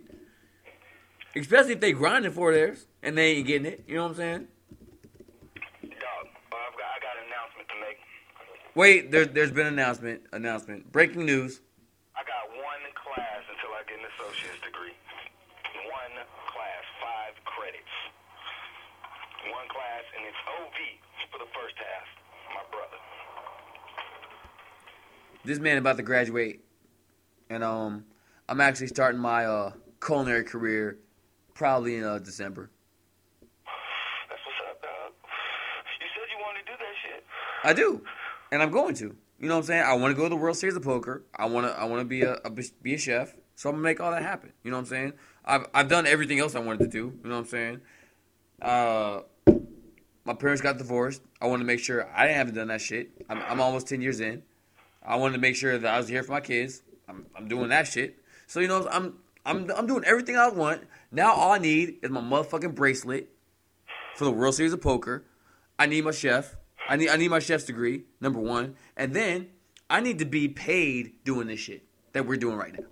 Especially 1.36 1.74
if 1.74 1.80
they 1.80 1.94
grinding 1.94 2.32
for 2.32 2.52
theirs 2.52 2.88
and 3.02 3.18
they 3.18 3.38
ain't 3.38 3.48
getting 3.48 3.66
it. 3.66 3.84
You 3.88 3.96
know 3.96 4.04
what 4.04 4.10
I'm 4.10 4.16
saying? 4.16 4.48
Dog, 5.82 6.28
I've 6.52 6.76
got, 6.76 6.90
I 6.92 7.00
got 7.00 7.16
an 7.16 7.26
announcement 7.32 7.68
to 7.70 7.76
make. 7.80 7.98
Wait, 8.76 9.12
there, 9.12 9.26
there's 9.26 9.52
been 9.52 9.68
an 9.68 9.74
announcement. 9.74 10.24
Announcement. 10.34 10.92
Breaking 10.92 11.26
news. 11.26 11.62
I 12.16 12.24
got 12.24 12.52
one 12.52 12.84
class 13.00 13.44
until 13.48 13.72
I 13.72 13.84
get 13.88 14.00
an 14.00 14.06
associate's 14.12 14.60
degree. 14.60 14.92
One 15.88 16.20
class, 16.52 16.84
five 17.00 17.34
credits. 17.46 17.96
One 19.56 19.68
class, 19.72 20.04
and 20.18 20.28
it's 20.28 20.42
OV 20.60 20.78
for 21.32 21.40
the 21.40 21.50
first 21.56 21.76
half. 21.80 22.08
My 22.54 22.64
brother. 22.70 23.00
This 25.46 25.60
man 25.60 25.78
about 25.78 25.96
to 25.96 26.04
graduate, 26.04 26.60
and 27.50 27.64
um, 27.64 28.04
I'm 28.50 28.60
actually 28.60 28.88
starting 28.88 29.22
my 29.22 29.46
uh 29.46 29.72
culinary 30.02 30.44
career 30.44 30.98
probably 31.54 31.98
in 31.98 32.04
uh 32.04 32.20
December. 32.20 32.70
That's 34.30 34.42
what's 34.46 34.70
up, 34.70 34.82
dog. 34.82 35.14
You 36.00 36.08
said 36.16 36.28
you 36.32 36.44
wanted 36.44 36.66
to 36.66 36.72
do 36.72 36.78
that 36.78 36.96
shit. 37.04 37.26
I 37.64 37.74
do, 37.74 38.02
and 38.52 38.62
I'm 38.62 38.72
going 38.72 38.96
to. 38.96 39.16
You 39.40 39.48
know 39.48 39.56
what 39.56 39.62
I'm 39.62 39.66
saying? 39.66 39.84
I 39.84 39.94
want 39.96 40.12
to 40.12 40.16
go 40.16 40.24
to 40.24 40.30
the 40.30 40.36
World 40.36 40.56
Series 40.56 40.76
of 40.76 40.84
Poker. 40.84 41.24
I 41.36 41.46
want 41.46 41.68
to. 41.68 41.74
I 41.74 41.86
want 41.86 42.02
to 42.02 42.06
be 42.06 42.22
a, 42.22 42.34
a 42.46 42.52
be 42.82 42.94
a 42.94 42.98
chef. 42.98 43.36
So 43.56 43.70
I'm 43.70 43.76
gonna 43.76 43.84
make 43.84 44.00
all 44.00 44.12
that 44.12 44.24
happen. 44.24 44.54
You 44.64 44.72
know 44.72 44.78
what 44.78 44.82
I'm 44.82 44.88
saying? 44.88 45.14
I've 45.46 45.68
I've 45.74 45.88
done 45.88 46.08
everything 46.08 46.40
else 46.40 46.56
I 46.56 46.60
wanted 46.60 46.80
to 46.80 46.88
do. 46.88 47.20
You 47.24 47.30
know 47.30 47.36
what 47.36 47.42
I'm 47.42 47.46
saying? 47.46 47.82
Uh, 48.62 49.22
my 50.26 50.34
parents 50.34 50.62
got 50.62 50.78
divorced. 50.78 51.22
I 51.42 51.48
wanted 51.48 51.64
to 51.64 51.68
make 51.68 51.80
sure 51.80 52.08
I 52.16 52.28
haven't 52.28 52.36
have 52.36 52.56
done 52.56 52.68
that 52.68 52.82
shit. 52.82 53.10
I'm, 53.30 53.42
I'm 53.42 53.62
almost 53.62 53.88
ten 53.88 54.02
years 54.02 54.20
in. 54.20 54.44
I 55.04 55.16
wanted 55.16 55.34
to 55.34 55.40
make 55.40 55.56
sure 55.56 55.78
that 55.78 55.94
I 55.94 55.98
was 55.98 56.08
here 56.08 56.24
for 56.24 56.32
my 56.32 56.42
kids. 56.42 56.84
I'm 57.08 57.26
I'm 57.36 57.48
doing 57.48 57.70
that 57.70 57.88
shit. 57.88 58.18
So 58.48 58.60
you 58.60 58.68
know 58.68 58.88
I'm 58.92 59.18
I'm 59.46 59.70
I'm 59.72 59.88
doing 59.88 60.04
everything 60.06 60.38
I 60.38 60.50
want. 60.50 60.84
Now 61.12 61.34
all 61.34 61.52
I 61.52 61.58
need 61.58 61.98
is 62.02 62.10
my 62.10 62.22
motherfucking 62.22 62.74
bracelet 62.74 63.30
for 64.16 64.26
the 64.26 64.32
World 64.32 64.56
Series 64.56 64.72
of 64.72 64.82
Poker. 64.82 65.26
I 65.78 65.86
need 65.86 66.06
my 66.06 66.12
chef. 66.12 66.56
I 66.88 66.96
need 66.96 67.10
I 67.10 67.18
need 67.18 67.30
my 67.30 67.40
chef's 67.40 67.66
degree, 67.66 68.04
number 68.22 68.40
one. 68.40 68.76
And 68.96 69.14
then 69.14 69.48
I 69.90 70.00
need 70.00 70.20
to 70.20 70.26
be 70.26 70.48
paid 70.48 71.24
doing 71.26 71.48
this 71.48 71.60
shit 71.60 71.84
that 72.14 72.26
we're 72.26 72.38
doing 72.38 72.56
right 72.56 72.74
now. 72.74 72.88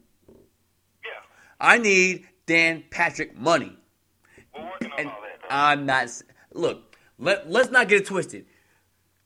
Yeah, 1.03 1.11
I 1.59 1.77
need 1.77 2.27
Dan 2.45 2.83
Patrick 2.89 3.37
money. 3.37 3.77
we're 4.53 4.65
working 4.65 4.91
on 4.91 4.99
And 4.99 5.09
all 5.09 5.21
that. 5.21 5.47
I'm 5.49 5.85
not 5.85 6.09
look, 6.53 6.97
let, 7.17 7.49
let's 7.49 7.71
not 7.71 7.87
get 7.87 8.01
it 8.01 8.05
twisted. 8.05 8.45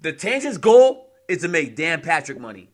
The 0.01 0.13
Tangent's 0.13 0.57
goal 0.57 1.09
is 1.27 1.41
to 1.41 1.47
make 1.47 1.75
Dan 1.75 2.01
Patrick 2.01 2.39
money. 2.39 2.69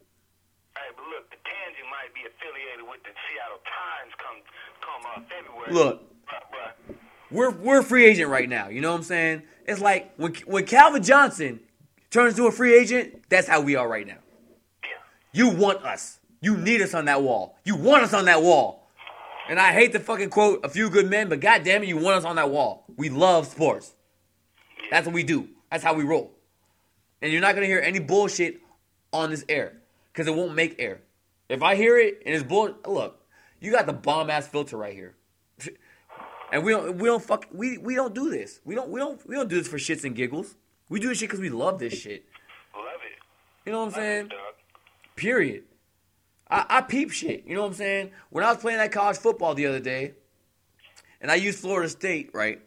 Hey, 0.75 0.81
but 0.95 1.05
look, 1.05 1.29
the 1.29 1.37
Tansy 1.37 1.83
might 1.89 2.13
be 2.13 2.21
affiliated 2.21 2.89
with 2.89 3.03
the 3.03 3.13
Seattle 3.29 3.61
Times 3.63 4.13
come 4.17 4.41
come 4.83 5.23
uh, 5.23 5.27
February. 5.29 5.73
Look. 5.73 6.08
We're 7.31 7.51
we're 7.51 7.79
a 7.79 7.83
free 7.83 8.05
agent 8.05 8.29
right 8.29 8.49
now. 8.49 8.69
You 8.69 8.81
know 8.81 8.91
what 8.91 8.97
I'm 8.97 9.03
saying? 9.03 9.43
It's 9.65 9.81
like 9.81 10.13
when 10.17 10.33
when 10.45 10.65
Calvin 10.65 11.03
Johnson 11.03 11.59
turns 12.09 12.35
to 12.35 12.47
a 12.47 12.51
free 12.51 12.77
agent, 12.77 13.23
that's 13.29 13.47
how 13.47 13.61
we 13.61 13.75
are 13.75 13.87
right 13.87 14.07
now. 14.07 14.17
You 15.31 15.49
want 15.49 15.83
us. 15.83 16.19
You 16.41 16.57
need 16.57 16.81
us 16.81 16.93
on 16.93 17.05
that 17.05 17.21
wall. 17.21 17.57
You 17.65 17.75
want 17.75 18.03
us 18.03 18.13
on 18.13 18.25
that 18.25 18.41
wall. 18.41 18.87
And 19.47 19.59
I 19.59 19.73
hate 19.73 19.91
to 19.93 19.99
fucking 19.99 20.29
quote 20.29 20.63
a 20.63 20.69
few 20.69 20.89
good 20.89 21.09
men, 21.09 21.27
but 21.27 21.39
goddamn 21.39 21.83
it, 21.83 21.87
you 21.87 21.97
want 21.97 22.17
us 22.17 22.23
on 22.23 22.35
that 22.35 22.49
wall. 22.49 22.85
We 22.97 23.09
love 23.09 23.47
sports. 23.47 23.93
That's 24.91 25.05
what 25.05 25.13
we 25.13 25.23
do. 25.23 25.49
That's 25.71 25.83
how 25.83 25.93
we 25.93 26.03
roll. 26.03 26.31
And 27.21 27.31
you're 27.31 27.41
not 27.41 27.55
gonna 27.55 27.67
hear 27.67 27.79
any 27.79 27.99
bullshit 27.99 28.61
on 29.11 29.29
this 29.29 29.43
air 29.49 29.73
because 30.11 30.27
it 30.27 30.35
won't 30.35 30.55
make 30.55 30.75
air. 30.79 31.01
If 31.47 31.63
I 31.63 31.75
hear 31.75 31.97
it 31.97 32.21
and 32.25 32.33
it's 32.33 32.43
bull, 32.43 32.75
look, 32.87 33.25
you 33.59 33.71
got 33.71 33.85
the 33.85 33.93
bomb 33.93 34.29
ass 34.29 34.47
filter 34.47 34.77
right 34.77 34.93
here. 34.93 35.15
And 36.51 36.63
we 36.63 36.71
don't 36.71 36.97
we 36.97 37.07
don't 37.07 37.23
fuck 37.23 37.45
we 37.51 37.77
we 37.77 37.95
don't 37.95 38.13
do 38.13 38.29
this. 38.29 38.59
We 38.65 38.75
don't 38.75 38.89
we 38.89 38.99
don't 38.99 39.25
we 39.27 39.35
don't 39.35 39.49
do 39.49 39.57
this 39.57 39.67
for 39.67 39.77
shits 39.77 40.03
and 40.03 40.15
giggles. 40.15 40.55
We 40.89 40.99
do 40.99 41.09
this 41.09 41.19
shit 41.19 41.29
because 41.29 41.41
we 41.41 41.49
love 41.49 41.79
this 41.79 41.93
shit. 41.93 42.25
Love 42.75 42.85
it. 43.05 43.19
You 43.65 43.71
know 43.71 43.79
what 43.79 43.87
I'm 43.87 43.93
saying? 43.93 44.25
it. 44.25 44.31
Period. 45.15 45.63
I, 46.49 46.65
I 46.69 46.81
peep 46.81 47.11
shit. 47.11 47.45
You 47.45 47.55
know 47.55 47.61
what 47.61 47.67
I'm 47.67 47.73
saying? 47.75 48.11
When 48.31 48.43
I 48.43 48.49
was 48.51 48.57
playing 48.57 48.79
that 48.79 48.91
college 48.91 49.17
football 49.17 49.53
the 49.53 49.67
other 49.67 49.79
day, 49.79 50.13
and 51.21 51.29
I 51.29 51.35
used 51.35 51.59
Florida 51.59 51.89
State, 51.89 52.31
right? 52.33 52.61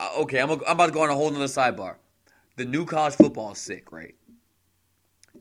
Uh, 0.00 0.10
okay, 0.20 0.40
I'm, 0.40 0.50
I'm 0.50 0.60
about 0.62 0.86
to 0.86 0.92
go 0.92 1.02
on 1.02 1.10
a 1.10 1.14
whole 1.14 1.30
nother 1.30 1.44
sidebar. 1.44 1.96
The 2.56 2.64
new 2.64 2.86
college 2.86 3.14
football 3.14 3.52
is 3.52 3.58
sick, 3.58 3.92
right? 3.92 4.14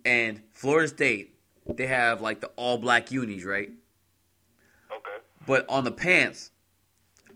And 0.04 0.42
Florida 0.52 0.88
State, 0.88 1.36
they 1.68 1.88
have 1.88 2.22
like 2.22 2.42
the 2.42 2.48
all 2.56 2.78
black 2.78 3.12
unis, 3.12 3.46
right? 3.46 3.70
Okay. 4.92 5.24
But 5.46 5.66
on 5.70 5.84
the 5.84 5.92
pants, 5.92 6.52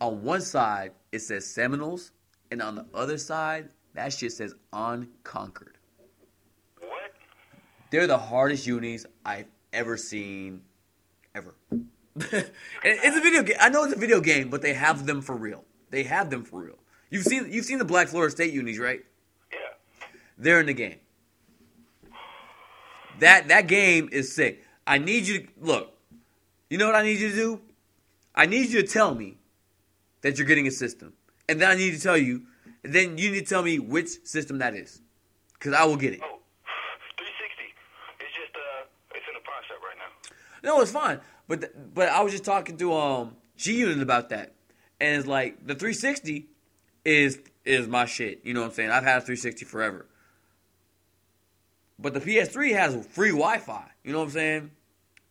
on 0.02 0.24
one 0.24 0.42
side 0.42 0.92
it 1.12 1.20
says 1.20 1.46
Seminoles, 1.46 2.12
and 2.52 2.62
on 2.62 2.76
the 2.76 2.86
other 2.94 3.18
side 3.18 3.70
that 3.94 4.14
shit 4.14 4.32
says 4.32 4.56
Unconquered. 4.72 5.78
What? 6.80 7.12
They're 7.92 8.08
the 8.08 8.18
hardest 8.18 8.68
unis 8.68 9.06
I've 9.26 9.48
ever 9.74 9.98
seen, 9.98 10.62
ever. 11.36 11.56
It's 12.84 13.18
a 13.18 13.22
video 13.22 13.44
game. 13.44 13.56
I 13.60 13.70
know 13.70 13.84
it's 13.84 13.94
a 13.94 14.00
video 14.00 14.20
game, 14.20 14.50
but 14.50 14.62
they 14.62 14.74
have 14.74 15.06
them 15.06 15.22
for 15.22 15.36
real. 15.36 15.64
They 15.90 16.04
have 16.04 16.30
them 16.30 16.44
for 16.44 16.62
real. 16.62 16.78
You've 17.10 17.24
seen 17.24 17.48
you've 17.52 17.66
seen 17.66 17.80
the 17.80 17.86
Black 17.86 18.08
Florida 18.08 18.32
State 18.32 18.54
unis, 18.54 18.78
right? 18.78 19.02
Yeah. 19.52 19.58
They're 20.38 20.60
in 20.60 20.68
the 20.68 20.74
game. 20.74 21.00
That 23.20 23.48
that 23.48 23.68
game 23.68 24.10
is 24.12 24.34
sick. 24.34 24.64
I 24.86 24.98
need 24.98 25.28
you 25.28 25.42
to 25.42 25.48
look. 25.60 25.98
You 26.70 26.78
know 26.78 26.86
what 26.86 26.96
I 26.96 27.04
need 27.04 27.20
you 27.20 27.30
to 27.30 27.36
do? 27.36 27.62
I 28.36 28.46
need 28.46 28.70
you 28.70 28.82
to 28.82 28.88
tell 28.88 29.16
me 29.16 29.39
that 30.22 30.38
you're 30.38 30.48
getting 30.48 30.68
a 30.68 30.72
system, 30.72 31.14
and 31.48 31.62
then 31.62 31.70
I 31.70 31.76
need 31.76 31.92
to 31.92 32.00
tell 32.00 32.18
you. 32.18 32.44
Then 32.82 33.18
you 33.18 33.32
need 33.32 33.42
to 33.42 33.46
tell 33.46 33.62
me 33.62 33.78
which 33.78 34.26
system 34.26 34.60
that 34.60 34.74
is, 34.74 35.02
because 35.54 35.74
I 35.74 35.84
will 35.84 35.98
get 35.98 36.14
it. 36.14 36.22
Oh, 36.24 36.40
360. 37.18 37.64
It's 38.22 38.36
just 38.36 38.56
uh, 38.56 39.16
it's 39.16 39.26
in 39.28 39.34
the 39.34 39.42
shop 39.68 39.80
right 39.84 39.98
now. 39.98 40.70
No, 40.76 40.82
it's 40.82 40.92
fine. 40.92 41.20
But 41.48 41.62
th- 41.62 41.74
but 41.94 42.10
I 42.10 42.22
was 42.22 42.32
just 42.32 42.46
talking 42.46 42.78
to 42.78 42.94
um 42.94 43.36
G 43.58 43.78
Unit 43.78 44.02
about 44.02 44.30
that, 44.30 44.54
and 45.02 45.18
it's 45.18 45.28
like 45.28 45.66
the 45.66 45.76
360 45.76 46.48
is 47.04 47.40
is 47.66 47.88
my 47.88 48.06
shit. 48.06 48.42
You 48.44 48.54
know 48.54 48.62
what 48.62 48.68
I'm 48.68 48.74
saying? 48.74 48.92
I've 48.92 49.04
had 49.04 49.18
a 49.18 49.22
360 49.22 49.66
forever. 49.66 50.06
But 52.02 52.14
the 52.14 52.22
PS3 52.22 52.72
has 52.72 53.08
free 53.08 53.32
Wi-Fi. 53.32 53.92
You 54.04 54.14
know 54.14 54.20
what 54.20 54.26
I'm 54.26 54.32
saying? 54.32 54.72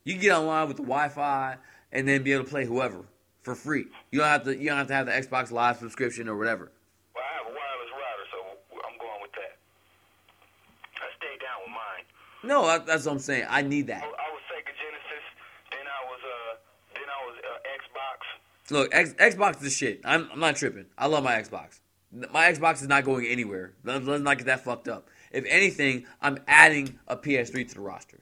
You 0.04 0.14
can 0.14 0.22
get 0.22 0.36
online 0.36 0.68
with 0.68 0.76
the 0.76 0.82
Wi-Fi 0.82 1.56
and 1.92 2.06
then 2.06 2.22
be 2.22 2.32
able 2.32 2.44
to 2.44 2.50
play 2.50 2.66
whoever 2.66 3.04
for 3.48 3.54
free. 3.54 3.86
You 4.12 4.20
don't 4.20 4.28
have 4.28 4.44
to. 4.44 4.56
You 4.56 4.68
don't 4.68 4.78
have 4.78 4.88
to 4.88 4.94
have 4.94 5.06
the 5.06 5.12
Xbox 5.12 5.50
Live 5.50 5.78
subscription 5.78 6.28
or 6.28 6.36
whatever. 6.36 6.70
Well, 7.14 7.24
I 7.24 7.32
have 7.40 7.46
a 7.48 7.54
wireless 7.56 7.90
router, 7.96 8.26
so 8.30 8.38
I'm 8.84 8.96
going 9.00 9.20
with 9.22 9.32
that. 9.32 9.56
I 11.00 11.08
stayed 11.16 11.40
down 11.40 11.64
with 11.64 11.72
mine. 11.72 12.04
No, 12.44 12.66
that, 12.66 12.86
that's 12.86 13.06
what 13.06 13.12
I'm 13.12 13.18
saying. 13.18 13.46
I 13.48 13.62
need 13.62 13.86
that. 13.88 14.02
I 14.02 14.06
I 14.06 14.28
was 14.30 14.42
Sega 14.52 14.72
Genesis, 14.76 15.24
then 15.72 15.86
I 15.88 16.00
was 16.12 16.20
uh, 16.20 16.52
then 16.94 17.08
I 17.08 17.20
was 17.24 17.36
uh, 17.40 17.72
Xbox. 17.80 18.18
Look, 18.70 18.94
X, 18.94 19.14
Xbox 19.14 19.64
is 19.64 19.74
shit. 19.74 20.00
I'm, 20.04 20.28
I'm 20.30 20.40
not 20.40 20.56
tripping. 20.56 20.86
I 20.96 21.06
love 21.06 21.24
my 21.24 21.40
Xbox. 21.40 21.80
My 22.12 22.52
Xbox 22.52 22.82
is 22.82 22.88
not 22.88 23.04
going 23.04 23.26
anywhere. 23.26 23.72
Let's, 23.84 24.04
let's 24.06 24.22
not 24.22 24.38
get 24.38 24.46
that 24.46 24.64
fucked 24.64 24.88
up. 24.88 25.08
If 25.32 25.44
anything, 25.48 26.06
I'm 26.20 26.38
adding 26.46 26.98
a 27.06 27.16
PS3 27.16 27.68
to 27.68 27.74
the 27.74 27.80
roster. 27.80 28.20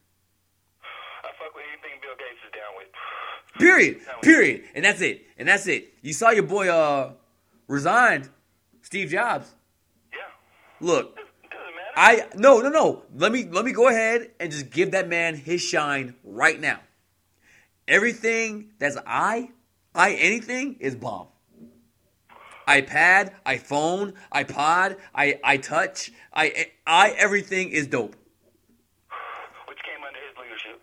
I 1.22 1.30
fuck 1.38 1.54
with 1.54 1.64
anything 1.70 1.98
Bill 2.02 2.14
Gates 2.18 2.42
is 2.46 2.50
down 2.50 2.74
with. 2.78 2.86
Period. 3.58 4.00
Period. 4.22 4.64
And 4.74 4.84
that's 4.84 5.00
it. 5.00 5.22
And 5.38 5.48
that's 5.48 5.66
it. 5.66 5.92
You 6.02 6.12
saw 6.12 6.30
your 6.30 6.44
boy 6.44 6.68
uh 6.68 7.12
resigned, 7.68 8.28
Steve 8.82 9.10
Jobs. 9.10 9.54
Yeah. 10.12 10.18
Look, 10.80 11.18
I 11.96 12.26
no 12.34 12.60
no 12.60 12.68
no. 12.68 13.02
Let 13.16 13.32
me 13.32 13.44
let 13.50 13.64
me 13.64 13.72
go 13.72 13.88
ahead 13.88 14.30
and 14.38 14.52
just 14.52 14.70
give 14.70 14.90
that 14.92 15.08
man 15.08 15.34
his 15.34 15.62
shine 15.62 16.14
right 16.24 16.60
now. 16.60 16.80
Everything 17.88 18.72
that's 18.78 18.96
I, 19.06 19.50
I 19.94 20.12
anything 20.12 20.76
is 20.80 20.94
bomb. 20.94 21.28
iPad, 22.68 23.32
iPhone, 23.46 24.14
iPod, 24.34 24.98
I 25.14 25.38
I 25.42 25.56
touch, 25.56 26.10
I 26.32 26.66
I 26.86 27.10
everything 27.10 27.70
is 27.70 27.86
dope. 27.86 28.16
Which 29.68 29.78
came 29.78 30.04
under 30.06 30.18
his 30.18 30.36
leadership. 30.42 30.82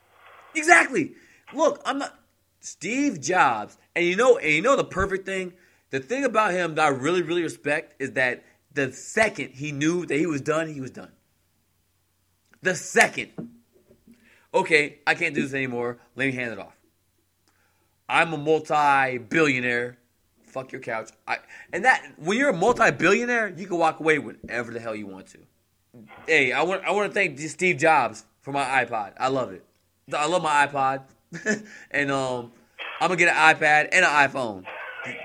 Exactly. 0.55 1.13
Look, 1.53 1.81
I'm 1.85 1.99
not 1.99 2.17
Steve 2.63 3.19
Jobs, 3.19 3.77
and 3.93 4.05
you 4.05 4.15
know, 4.15 4.37
and 4.37 4.49
you 4.49 4.61
know 4.61 4.77
the 4.77 4.85
perfect 4.85 5.25
thing. 5.25 5.53
The 5.89 5.99
thing 5.99 6.23
about 6.23 6.53
him 6.53 6.75
that 6.75 6.85
I 6.85 6.87
really, 6.87 7.21
really 7.21 7.43
respect 7.43 8.01
is 8.01 8.13
that 8.13 8.43
the 8.73 8.91
second 8.93 9.49
he 9.49 9.71
knew 9.71 10.05
that 10.05 10.15
he 10.15 10.25
was 10.25 10.41
done, 10.41 10.73
he 10.73 10.79
was 10.79 10.89
done. 10.89 11.11
The 12.61 12.73
second, 12.73 13.31
okay, 14.53 14.99
I 15.05 15.13
can't 15.13 15.35
do 15.35 15.41
this 15.41 15.53
anymore. 15.53 15.99
Let 16.15 16.27
me 16.27 16.31
hand 16.31 16.53
it 16.53 16.59
off. 16.59 16.75
I'm 18.07 18.31
a 18.31 18.37
multi-billionaire. 18.37 19.97
Fuck 20.45 20.71
your 20.71 20.81
couch. 20.81 21.09
I 21.27 21.39
and 21.73 21.83
that 21.83 22.13
when 22.17 22.37
you're 22.37 22.49
a 22.49 22.57
multi-billionaire, 22.57 23.53
you 23.57 23.67
can 23.67 23.77
walk 23.77 23.99
away 23.99 24.19
whenever 24.19 24.71
the 24.71 24.79
hell 24.79 24.95
you 24.95 25.07
want 25.07 25.27
to. 25.27 25.39
Hey, 26.27 26.53
I 26.53 26.63
want 26.63 26.85
I 26.85 26.91
want 26.91 27.11
to 27.11 27.13
thank 27.13 27.37
Steve 27.39 27.77
Jobs 27.77 28.23
for 28.41 28.53
my 28.53 28.63
iPod. 28.63 29.13
I 29.19 29.27
love 29.27 29.51
it. 29.51 29.65
I 30.13 30.27
love 30.27 30.41
my 30.41 30.65
iPod, 30.65 31.03
and 31.91 32.11
um, 32.11 32.51
I'm 32.99 33.07
gonna 33.07 33.15
get 33.15 33.35
an 33.35 33.55
iPad 33.55 33.89
and 33.91 34.05
an 34.05 34.11
iPhone 34.11 34.65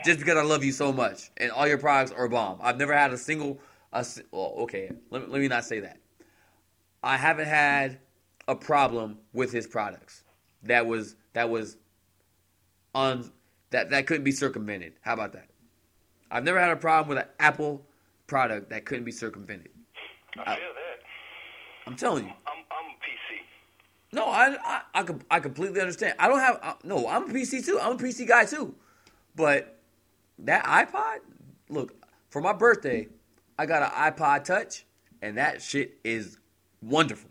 just 0.05 0.19
because 0.19 0.37
I 0.37 0.43
love 0.43 0.65
you 0.65 0.73
so 0.73 0.93
much, 0.93 1.31
and 1.37 1.51
all 1.51 1.67
your 1.67 1.79
products 1.79 2.13
are 2.13 2.29
bomb. 2.29 2.59
I've 2.63 2.79
never 2.79 2.93
had 2.93 3.13
a 3.13 3.19
single. 3.19 3.61
A, 3.93 4.05
well, 4.31 4.55
okay, 4.59 4.91
let, 5.11 5.31
let 5.31 5.41
me 5.41 5.49
not 5.49 5.65
say 5.65 5.81
that. 5.81 5.99
I 7.03 7.17
haven't 7.17 7.47
had 7.47 7.99
a 8.47 8.55
problem 8.55 9.19
with 9.33 9.53
his 9.53 9.67
products. 9.67 10.25
That 10.65 10.87
was 10.87 11.17
that 11.35 11.49
was 11.49 11.77
on 12.95 13.31
that 13.71 13.91
that 13.91 14.07
couldn't 14.07 14.25
be 14.25 14.33
circumvented. 14.33 14.95
How 15.03 15.15
about 15.15 15.33
that? 15.35 15.49
I've 16.31 16.45
never 16.45 16.61
had 16.61 16.71
a 16.71 16.77
problem 16.77 17.09
with 17.09 17.19
an 17.19 17.31
Apple 17.39 17.87
product 18.27 18.71
that 18.71 18.85
couldn't 18.85 19.05
be 19.05 19.13
circumvented. 19.13 19.71
I 20.39 20.57
feel 20.57 20.65
that. 20.75 21.07
I'm 21.87 21.97
telling 21.97 22.27
you. 22.27 22.33
I'm 22.47 22.58
I'm 22.58 22.58
a 22.58 22.58
PC. 22.58 22.58
No, 24.13 24.25
I 24.25 24.57
I 24.65 24.83
I, 24.95 25.07
I 25.31 25.41
completely 25.41 25.81
understand. 25.81 26.15
I 26.19 26.29
don't 26.29 26.41
have 26.41 26.59
uh, 26.63 26.75
no. 26.85 27.07
I'm 27.09 27.31
a 27.31 27.33
PC 27.33 27.65
too. 27.65 27.79
I'm 27.81 27.93
a 27.93 27.97
PC 27.97 28.27
guy 28.27 28.45
too. 28.45 28.75
But 29.37 29.79
that 30.41 30.65
iPod, 30.65 31.19
look, 31.69 31.95
for 32.31 32.41
my 32.41 32.53
birthday, 32.53 33.09
I 33.59 33.67
got 33.67 33.83
an 33.83 33.91
iPod 33.91 34.45
Touch, 34.45 34.85
and 35.21 35.37
that 35.37 35.63
shit 35.63 35.99
is 36.05 36.39
wonderful. 36.83 37.31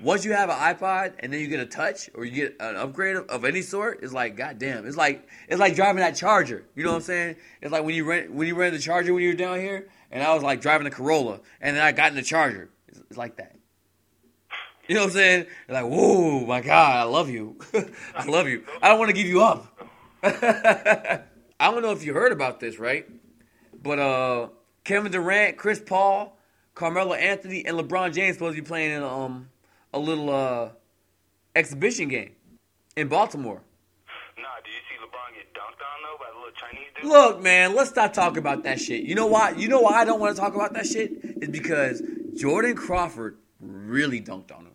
Once 0.00 0.24
you 0.24 0.32
have 0.32 0.50
an 0.50 0.56
iPod 0.56 1.12
and 1.20 1.32
then 1.32 1.40
you 1.40 1.46
get 1.46 1.60
a 1.60 1.66
Touch 1.66 2.10
or 2.14 2.24
you 2.24 2.32
get 2.32 2.56
an 2.58 2.76
upgrade 2.76 3.14
of, 3.14 3.26
of 3.28 3.44
any 3.44 3.62
sort, 3.62 4.00
it's 4.02 4.12
like 4.12 4.36
goddamn. 4.36 4.86
It's 4.86 4.96
like 4.96 5.28
it's 5.48 5.60
like 5.60 5.76
driving 5.76 6.00
that 6.00 6.16
Charger. 6.16 6.64
You 6.74 6.82
know 6.82 6.90
what 6.90 6.96
I'm 6.96 7.02
saying? 7.02 7.36
It's 7.60 7.70
like 7.70 7.84
when 7.84 7.94
you 7.94 8.04
rent 8.04 8.32
when 8.32 8.48
you 8.48 8.54
rented 8.56 8.80
the 8.80 8.82
Charger 8.82 9.14
when 9.14 9.22
you 9.22 9.30
were 9.30 9.36
down 9.36 9.60
here, 9.60 9.88
and 10.10 10.22
I 10.22 10.34
was 10.34 10.42
like 10.42 10.60
driving 10.60 10.84
the 10.84 10.90
Corolla, 10.90 11.40
and 11.60 11.76
then 11.76 11.82
I 11.82 11.92
got 11.92 12.10
in 12.10 12.16
the 12.16 12.22
Charger. 12.22 12.68
It's, 12.88 12.98
it's 12.98 13.16
like 13.16 13.36
that. 13.36 13.56
You 14.88 14.96
know 14.96 15.02
what 15.02 15.10
I'm 15.10 15.12
saying? 15.12 15.46
You're 15.68 15.82
like, 15.82 15.90
whoa, 15.90 16.46
my 16.46 16.60
God, 16.60 16.96
I 16.96 17.04
love 17.04 17.30
you. 17.30 17.56
I 18.14 18.24
love 18.26 18.48
you. 18.48 18.64
I 18.82 18.88
don't 18.88 18.98
want 18.98 19.10
to 19.10 19.14
give 19.14 19.26
you 19.26 19.42
up. 19.42 19.66
I 20.22 21.70
don't 21.70 21.82
know 21.82 21.92
if 21.92 22.04
you 22.04 22.14
heard 22.14 22.32
about 22.32 22.58
this, 22.58 22.78
right? 22.78 23.08
But 23.80 23.98
uh, 23.98 24.48
Kevin 24.84 25.12
Durant, 25.12 25.56
Chris 25.56 25.80
Paul, 25.80 26.36
Carmelo 26.74 27.14
Anthony, 27.14 27.64
and 27.64 27.78
LeBron 27.78 28.12
James 28.12 28.36
supposed 28.36 28.56
to 28.56 28.62
be 28.62 28.66
playing 28.66 28.92
in 28.92 29.02
um 29.02 29.48
a 29.94 29.98
little 29.98 30.30
uh 30.30 30.70
exhibition 31.54 32.08
game 32.08 32.32
in 32.96 33.08
Baltimore. 33.08 33.62
Nah, 34.38 34.42
did 34.64 34.72
you 34.72 34.80
see 34.88 34.96
LeBron 35.04 35.34
get 35.34 35.52
dunked 35.54 35.82
on 35.82 36.02
though 36.02 36.18
by 36.18 36.30
the 36.32 36.38
little 36.38 36.52
Chinese 36.52 36.88
dude? 37.00 37.10
Look, 37.10 37.42
man, 37.42 37.74
let's 37.74 37.90
stop 37.90 38.12
talking 38.12 38.38
about 38.38 38.64
that 38.64 38.80
shit. 38.80 39.02
You 39.04 39.14
know 39.14 39.26
why? 39.26 39.50
You 39.50 39.68
know 39.68 39.80
why 39.80 40.00
I 40.00 40.04
don't 40.04 40.20
want 40.20 40.34
to 40.34 40.40
talk 40.40 40.54
about 40.54 40.74
that 40.74 40.86
shit? 40.86 41.12
Is 41.22 41.48
because 41.48 42.02
Jordan 42.34 42.74
Crawford 42.74 43.36
really 43.60 44.20
dunked 44.20 44.56
on 44.56 44.66
him. 44.66 44.71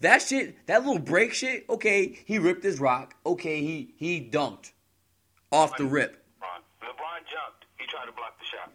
That 0.00 0.22
shit, 0.22 0.66
that 0.66 0.84
little 0.84 1.00
break 1.00 1.32
shit, 1.32 1.64
okay, 1.70 2.18
he 2.24 2.38
ripped 2.38 2.64
his 2.64 2.80
rock. 2.80 3.14
Okay, 3.24 3.60
he 3.60 3.94
he 3.96 4.20
dunked 4.20 4.72
off 5.52 5.76
the 5.76 5.84
rip. 5.84 6.24
LeBron. 6.40 6.88
LeBron 6.88 7.18
jumped. 7.30 7.66
He 7.78 7.86
tried 7.86 8.06
to 8.06 8.12
block 8.12 8.38
the 8.38 8.44
shot. 8.44 8.72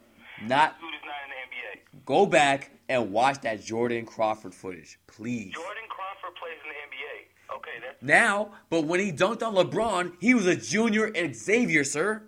Not 0.47 0.79
Dude 0.79 0.89
is 0.93 1.01
not 1.05 1.15
in 1.25 1.29
the 1.29 1.99
NBA. 1.99 2.05
go 2.05 2.25
back 2.25 2.71
and 2.87 3.11
watch 3.11 3.41
that 3.41 3.63
Jordan 3.63 4.05
Crawford 4.05 4.55
footage, 4.55 4.97
please. 5.07 5.53
Jordan 5.53 5.83
Crawford 5.89 6.35
plays 6.39 6.57
in 6.63 6.69
the 6.69 6.79
NBA. 6.87 7.57
Okay, 7.57 7.85
that's 7.85 8.01
Now, 8.01 8.51
but 8.69 8.85
when 8.85 8.99
he 8.99 9.11
dunked 9.11 9.43
on 9.43 9.55
LeBron, 9.55 10.13
he 10.19 10.33
was 10.33 10.45
a 10.45 10.55
junior 10.55 11.07
at 11.15 11.35
Xavier, 11.35 11.83
sir. 11.83 12.23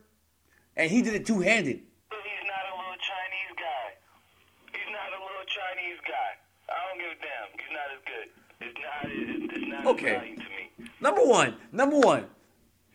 And 0.75 0.89
he 0.89 1.01
did 1.01 1.13
it 1.13 1.25
two-handed. 1.25 1.81
But 2.09 2.19
he's 2.23 2.47
not 2.47 2.63
a 2.67 2.75
little 2.75 2.99
Chinese 2.99 3.53
guy. 3.55 3.87
He's 4.71 4.91
not 4.91 5.09
a 5.11 5.19
little 5.19 5.47
Chinese 5.47 5.99
guy. 6.07 6.31
I 6.69 6.75
don't 6.87 6.99
give 6.99 7.11
a 7.11 7.19
damn. 7.21 7.47
He's 7.59 7.73
not 7.75 7.87
as 7.91 8.01
good. 8.07 8.27
It's 8.61 8.79
not. 8.79 9.01
It's, 9.11 9.53
it's 9.55 9.67
not 9.67 9.80
Okay. 9.91 10.13
value 10.13 10.35
to 10.35 10.41
me. 10.41 10.89
Number 10.99 11.21
one, 11.23 11.55
number 11.71 11.97
one. 11.97 12.25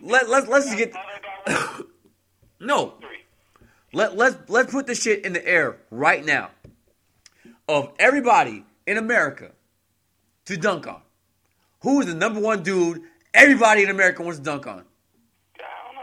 Let 0.01 0.29
let's 0.29 0.49
let's 0.49 0.75
get 0.75 0.91
Other 0.91 0.99
guy 1.47 1.53
was 1.53 1.83
no. 2.61 2.95
Let 3.93 4.17
let's 4.17 4.37
let's 4.49 4.73
put 4.73 4.87
this 4.87 5.03
shit 5.03 5.25
in 5.25 5.33
the 5.33 5.47
air 5.47 5.79
right 5.91 6.25
now. 6.25 6.51
Of 7.69 7.93
everybody 7.99 8.65
in 8.87 8.97
America 8.97 9.51
to 10.45 10.57
dunk 10.57 10.87
on, 10.87 11.01
who 11.81 12.01
is 12.01 12.07
the 12.07 12.15
number 12.15 12.41
one 12.41 12.63
dude 12.63 13.03
everybody 13.35 13.83
in 13.83 13.91
America 13.91 14.23
wants 14.23 14.39
to 14.39 14.45
dunk 14.45 14.67
on? 14.67 14.85
I 15.59 15.63
don't 15.87 15.95
know. 15.95 16.03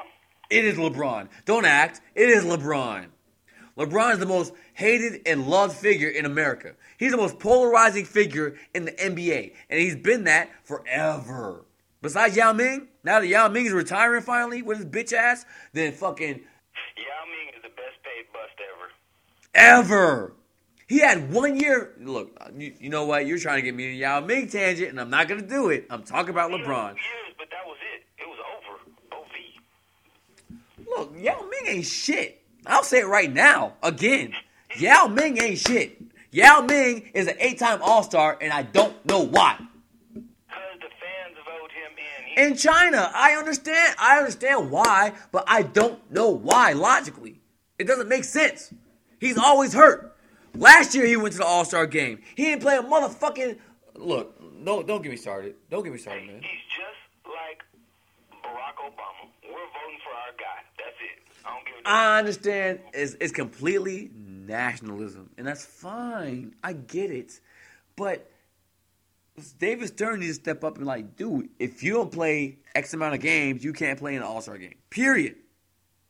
It 0.50 0.66
is 0.66 0.78
LeBron. 0.78 1.30
Don't 1.46 1.66
act. 1.66 2.02
It 2.16 2.30
is 2.30 2.44
LeBron. 2.44 3.08
LeBron 3.78 4.14
is 4.14 4.20
the 4.20 4.26
most 4.26 4.54
hated 4.74 5.22
and 5.26 5.48
loved 5.48 5.76
figure 5.76 6.10
in 6.10 6.26
America. 6.26 6.74
He's 6.98 7.12
the 7.12 7.18
most 7.18 7.40
polarizing 7.40 8.06
figure 8.06 8.56
in 8.74 8.86
the 8.86 8.92
NBA, 8.92 9.54
and 9.70 9.80
he's 9.80 9.96
been 9.96 10.26
that 10.26 10.50
forever. 10.64 11.66
Besides 12.02 12.36
Yao 12.36 12.52
Ming, 12.54 12.90
now 13.04 13.20
that 13.22 13.28
Yao 13.28 13.48
Ming 13.48 13.66
is 13.66 13.72
retiring 13.72 14.22
finally 14.22 14.62
with 14.62 14.78
his 14.78 14.86
bitch 14.86 15.14
ass, 15.14 15.46
then 15.72 15.94
fucking 15.94 16.28
Yao 16.28 17.26
Ming 17.26 17.56
is 17.56 17.64
the 17.64 17.70
best 17.70 17.98
paid 18.04 18.26
bust 18.34 18.54
ever. 19.56 19.80
ever. 19.80 20.34
He 20.88 21.00
had 21.00 21.32
one 21.32 21.58
year. 21.60 21.94
Look, 22.00 22.38
you, 22.58 22.74
you 22.80 22.90
know 22.90 23.06
what? 23.06 23.26
You're 23.26 23.40
trying 23.40 23.58
to 23.58 23.62
get 23.62 23.74
me 23.74 23.88
a 23.88 23.94
Yao 23.94 24.20
Ming 24.20 24.50
tangent, 24.50 24.90
and 24.90 25.00
I'm 25.00 25.10
not 25.10 25.28
gonna 25.28 25.42
do 25.42 25.70
it. 25.70 25.88
I'm 25.90 26.04
talking 26.04 26.32
about 26.32 26.52
LeBron. 26.52 26.96
Years, 26.96 27.36
but 27.38 27.48
that 27.52 27.66
was 27.66 27.78
it. 27.96 28.04
It 28.22 28.28
was 28.28 28.40
over. 28.58 29.20
Ov. 29.22 31.00
Look, 31.00 31.24
Yao 31.24 31.42
Ming 31.50 31.78
ain't 31.78 31.86
shit. 31.86 32.42
I'll 32.66 32.84
say 32.84 33.00
it 33.00 33.08
right 33.08 33.32
now. 33.32 33.74
Again, 33.82 34.34
Yao 34.78 35.08
Ming 35.08 35.42
ain't 35.42 35.60
shit. 35.60 36.02
Yao 36.32 36.62
Ming 36.62 37.12
is 37.14 37.28
an 37.28 37.36
eight-time 37.40 37.80
All-Star, 37.82 38.38
and 38.42 38.52
I 38.52 38.64
don't 38.64 39.06
know 39.06 39.20
why. 39.20 39.58
Because 40.14 40.80
the 40.80 40.90
fans 40.90 41.38
vote 41.46 41.72
him 41.72 41.92
in. 42.38 42.52
In 42.52 42.58
China, 42.58 43.12
I 43.14 43.34
understand. 43.34 43.96
I 44.00 44.18
understand 44.18 44.72
why, 44.72 45.14
but 45.32 45.44
I 45.48 45.62
don't 45.62 46.00
know 46.12 46.30
why. 46.30 46.74
Logically, 46.74 47.40
it 47.78 47.86
doesn't 47.86 48.10
make 48.10 48.24
sense. 48.24 48.74
He's 49.20 49.38
always 49.38 49.74
hurt. 49.74 50.18
Last 50.56 50.94
year 50.96 51.06
he 51.06 51.16
went 51.18 51.34
to 51.34 51.40
the 51.40 51.46
All 51.46 51.66
Star 51.66 51.86
game. 51.86 52.20
He 52.36 52.46
didn't 52.46 52.62
play 52.62 52.78
a 52.78 52.82
motherfucking. 52.82 53.58
Look, 53.96 54.40
don't 54.66 54.88
don't 54.88 55.02
get 55.02 55.10
me 55.10 55.18
started. 55.18 55.56
Don't 55.70 55.84
get 55.84 55.92
me 55.94 56.00
started, 56.00 56.26
man. 56.28 56.42
he's 56.42 56.66
just 56.68 57.26
like 57.26 57.64
Barack 58.44 58.78
Obama. 58.78 59.30
We're 59.44 59.50
voting 59.50 60.00
for 60.04 60.14
our 60.14 60.34
guy. 60.38 60.64
That's 60.78 60.98
it. 61.00 61.24
I 61.46 61.50
don't 61.50 61.66
give 61.66 61.76
a. 61.86 61.90
I 61.90 62.20
understand. 62.20 62.80
It's 62.94 63.16
it's 63.20 63.32
completely 63.32 64.12
nationalism, 64.46 65.30
and 65.38 65.48
that's 65.48 65.66
fine. 65.66 66.56
I 66.64 66.74
get 66.74 67.12
it, 67.12 67.40
but 67.96 68.30
David 69.58 69.88
Stern 69.88 70.20
needs 70.20 70.38
to 70.38 70.44
step 70.44 70.64
up 70.64 70.78
and 70.78 70.86
like, 70.86 71.16
dude, 71.16 71.50
if 71.60 71.82
you 71.82 71.94
don't 71.94 72.12
play 72.12 72.60
X 72.76 72.94
amount 72.94 73.16
of 73.16 73.22
games, 73.22 73.64
you 73.64 73.74
can't 73.74 73.98
play 73.98 74.16
in 74.16 74.22
an 74.22 74.28
All 74.28 74.42
Star 74.42 74.58
game. 74.58 74.76
Period. 74.90 75.36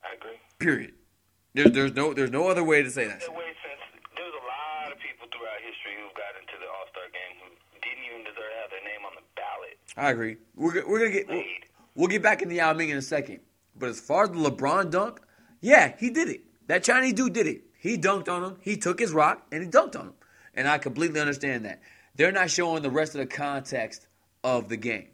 I 0.04 0.15
agree. 0.17 0.38
Period. 0.60 0.93
There's 1.54 1.72
there's 1.72 1.93
no 1.93 2.13
there's 2.13 2.32
no 2.32 2.50
other 2.50 2.63
way 2.63 2.84
to 2.84 2.89
say 2.89 3.06
that. 3.06 3.22
That 3.22 3.32
way 3.32 3.46
since 3.63 4.04
there's 4.17 4.34
a 4.34 4.46
lot 4.46 4.91
of 4.91 5.00
people 5.00 5.28
throughout 5.32 5.62
history 5.62 5.93
who've 6.02 6.13
got 6.15 6.36
into 6.39 6.54
the 6.60 6.67
All 6.67 6.86
Star 6.91 7.04
game 7.13 7.38
who 7.39 7.80
didn't 7.80 8.04
even 8.10 8.24
deserve 8.24 8.52
to 8.52 8.58
have 8.62 8.69
their 8.72 8.84
name 8.84 9.06
on 9.06 9.13
the 9.15 9.24
ballot. 9.36 9.78
I 9.96 10.12
agree. 10.12 10.38
We're 10.56 10.86
we're 10.88 11.00
gonna 11.00 11.12
get 11.12 11.30
we'll, 11.30 11.43
we'll 11.96 12.08
get 12.10 12.22
back 12.22 12.41
into 12.41 12.56
Yao 12.56 12.74
Ming 12.74 12.89
in 12.89 12.98
a 12.98 13.02
second. 13.02 13.39
But 13.78 13.89
as 13.89 14.00
far 14.00 14.24
as 14.24 14.32
the 14.32 14.38
LeBron 14.38 14.91
dunk, 14.91 15.22
yeah, 15.62 15.93
he 15.98 16.10
did 16.10 16.28
it. 16.28 16.41
That 16.67 16.84
Chinese 16.84 17.13
dude 17.13 17.34
did 17.34 17.48
it. 17.48 17.62
He 17.84 17.98
dunked 17.98 18.30
on 18.30 18.41
him. 18.46 18.56
He 18.62 18.78
took 18.78 18.98
his 18.98 19.12
rock 19.12 19.46
and 19.52 19.62
he 19.62 19.67
dunked 19.67 20.00
on 20.00 20.06
him. 20.06 20.13
And 20.54 20.69
I 20.69 20.78
completely 20.78 21.19
understand 21.19 21.65
that. 21.65 21.82
They're 22.15 22.32
not 22.32 22.50
showing 22.50 22.82
the 22.82 22.89
rest 22.89 23.13
of 23.13 23.19
the 23.19 23.26
context 23.26 24.08
of 24.41 24.69
the 24.69 24.78
game. 24.78 25.10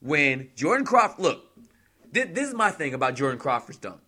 When 0.00 0.48
Jordan 0.56 0.86
Crawford, 0.86 1.22
look, 1.22 1.44
this, 2.10 2.28
this 2.32 2.48
is 2.48 2.54
my 2.54 2.70
thing 2.70 2.94
about 2.94 3.16
Jordan 3.16 3.38
Crawford's 3.38 3.76
dunk. 3.76 4.00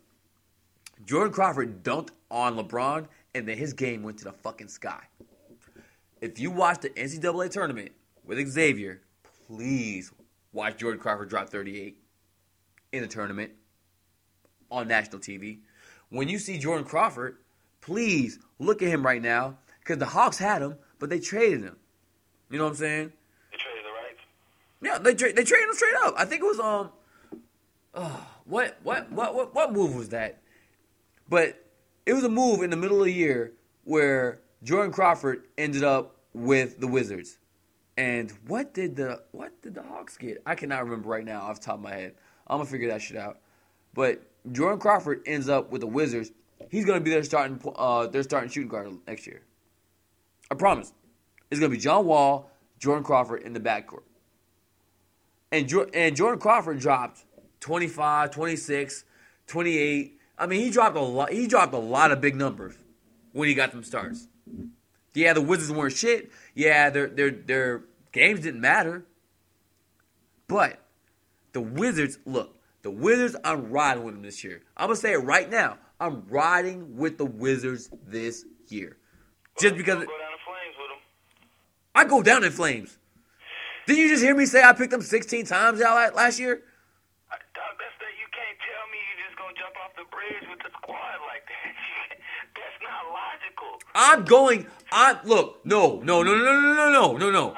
Jordan 1.05 1.35
Crawford 1.35 1.83
dunked 1.85 2.09
on 2.31 2.57
LeBron, 2.57 3.09
and 3.35 3.46
then 3.46 3.59
his 3.59 3.74
game 3.74 4.02
went 4.02 4.16
to 4.20 4.24
the 4.24 4.33
fucking 4.33 4.68
sky. 4.68 5.02
If 6.22 6.40
you 6.40 6.50
watch 6.50 6.81
the 6.81 6.88
NCAA 6.88 7.50
tournament 7.50 7.92
with 8.24 8.38
Xavier, 8.48 9.02
please 9.46 10.11
watch 10.55 10.78
Jordan 10.78 10.98
Crawford 10.98 11.28
drop 11.28 11.50
38 11.50 11.98
in 12.92 13.02
the 13.02 13.09
tournament 13.09 13.50
on 14.70 14.88
national 14.88 15.20
TV. 15.20 15.59
When 16.09 16.31
you 16.31 16.38
see 16.38 16.59
Jordan 16.59 16.87
Crawford, 16.87 17.37
please 17.83 18.38
look 18.59 18.81
at 18.81 18.88
him 18.88 19.05
right 19.05 19.21
now 19.21 19.59
because 19.81 19.99
the 19.99 20.07
Hawks 20.07 20.38
had 20.38 20.62
him, 20.62 20.77
but 20.99 21.11
they 21.11 21.21
traded 21.21 21.62
him. 21.62 21.77
You 22.51 22.59
know 22.59 22.64
what 22.64 22.71
I'm 22.71 22.77
saying? 22.77 23.12
They 23.51 23.59
traded 23.59 23.85
the 23.85 23.90
rights. 23.90 24.21
Yeah, 24.81 24.99
they 24.99 25.14
tra- 25.14 25.33
they 25.35 25.45
traded 25.45 25.68
him 25.68 25.75
straight 25.75 25.95
up. 26.03 26.14
I 26.16 26.25
think 26.25 26.40
it 26.40 26.47
was 26.47 26.61
um, 26.61 26.90
oh, 27.95 28.27
what 28.47 28.79
what 28.83 29.12
what 29.12 29.35
what 29.35 29.55
what 29.55 29.73
move 29.73 29.95
was 29.95 30.09
that? 30.11 30.40
But 31.29 31.62
it 32.07 32.14
was 32.14 32.25
a 32.25 32.29
move 32.29 32.62
in 32.62 32.71
the 32.71 32.77
middle 32.77 32.99
of 32.99 33.05
the 33.05 33.12
year 33.12 33.53
where 33.85 34.40
Jordan 34.62 34.92
Crawford 34.92 35.45
ended 35.59 35.85
up 35.85 36.16
with 36.33 36.81
the 36.81 36.87
Wizards. 36.87 37.38
And 37.97 38.31
what 38.47 38.73
did 38.75 38.97
the 38.97 39.23
what 39.33 39.61
did 39.62 39.75
the 39.75 39.83
Hawks 39.83 40.16
get? 40.16 40.42
I 40.47 40.55
cannot 40.55 40.85
remember 40.85 41.09
right 41.09 41.25
now 41.25 41.42
off 41.42 41.61
the 41.61 41.66
top 41.66 41.75
of 41.77 41.83
my 41.83 41.95
head. 41.95 42.14
I'm 42.47 42.59
gonna 42.59 42.68
figure 42.68 42.88
that 42.88 43.03
shit 43.03 43.16
out. 43.16 43.38
But 43.95 44.23
Jordan 44.51 44.81
Crawford 44.81 45.23
ends 45.27 45.49
up 45.49 45.71
with 45.71 45.83
the 45.83 45.87
Wizards. 45.87 46.33
He's 46.72 46.87
gonna 46.87 47.00
be 47.00 47.11
their 47.11 47.22
starting 47.22 47.61
uh, 47.76 48.06
their 48.06 48.22
starting 48.22 48.48
shooting 48.48 48.70
guard 48.70 48.88
next 49.06 49.26
year. 49.26 49.42
I 50.50 50.54
promise. 50.54 50.90
It's 51.50 51.61
gonna 51.61 51.68
be 51.68 51.76
John 51.76 52.06
Wall, 52.06 52.50
Jordan 52.78 53.04
Crawford 53.04 53.42
in 53.42 53.52
the 53.52 53.61
backcourt. 53.61 54.04
And, 55.52 55.68
jo- 55.68 55.90
and 55.92 56.16
Jordan 56.16 56.40
Crawford 56.40 56.78
dropped 56.80 57.26
25, 57.61 58.30
26, 58.30 59.04
28. 59.48 60.18
I 60.38 60.46
mean, 60.46 60.61
he 60.61 60.70
dropped 60.70 60.96
a 60.96 61.00
lot. 61.00 61.30
He 61.30 61.46
dropped 61.46 61.74
a 61.74 61.78
lot 61.78 62.11
of 62.11 62.22
big 62.22 62.37
numbers 62.37 62.74
when 63.32 63.48
he 63.48 63.54
got 63.54 63.72
them 63.72 63.85
starts. 63.85 64.28
Yeah, 65.12 65.35
the 65.35 65.42
Wizards 65.42 65.70
weren't 65.70 65.92
shit. 65.92 66.30
Yeah, 66.54 66.88
their 66.88 67.06
their 67.06 67.30
their 67.30 67.82
games 68.12 68.40
didn't 68.40 68.62
matter. 68.62 69.04
But 70.48 70.78
the 71.52 71.61
Wizards, 71.61 72.18
look, 72.24 72.56
the 72.80 72.90
Wizards, 72.90 73.37
I'm 73.44 73.70
riding 73.70 74.04
with 74.04 74.14
them 74.14 74.22
this 74.22 74.42
year. 74.42 74.62
I'm 74.74 74.87
gonna 74.87 74.96
say 74.96 75.12
it 75.12 75.18
right 75.18 75.50
now. 75.50 75.76
I'm 76.00 76.24
riding 76.28 76.96
with 76.96 77.18
the 77.18 77.26
Wizards 77.26 77.90
this 78.07 78.44
year. 78.68 78.96
Just 79.61 79.76
because. 79.76 80.07
I 81.94 82.05
go 82.05 82.22
down 82.22 82.42
in 82.44 82.50
flames. 82.50 82.98
Did 83.87 83.98
you 83.98 84.09
just 84.09 84.22
hear 84.22 84.35
me 84.35 84.46
say 84.46 84.62
I 84.62 84.72
picked 84.72 84.92
them 84.92 85.02
16 85.02 85.44
times 85.46 85.81
last 85.81 86.38
year? 86.38 86.62
I, 87.31 87.37
dog, 87.55 87.76
that's 87.78 87.96
that 88.00 88.14
you 88.18 88.26
can't 88.31 88.59
tell 88.62 88.85
me 88.90 88.98
you 89.11 89.14
just 89.26 89.37
gonna 89.37 89.55
jump 89.55 89.74
off 89.85 89.92
the 89.96 90.05
bridge 90.11 90.48
with 90.48 90.59
the 90.61 90.70
squad 90.78 91.18
like 91.26 91.44
that. 91.46 91.72
that's 92.57 92.78
not 92.83 93.02
logical. 93.12 93.78
I'm 93.94 94.24
going. 94.24 94.66
I 94.92 95.18
look. 95.24 95.66
No, 95.66 96.00
no, 96.00 96.22
no, 96.22 96.35
no, 96.35 96.61
no, 96.61 96.90
no, 96.90 97.16
no, 97.16 97.31
no. 97.31 97.55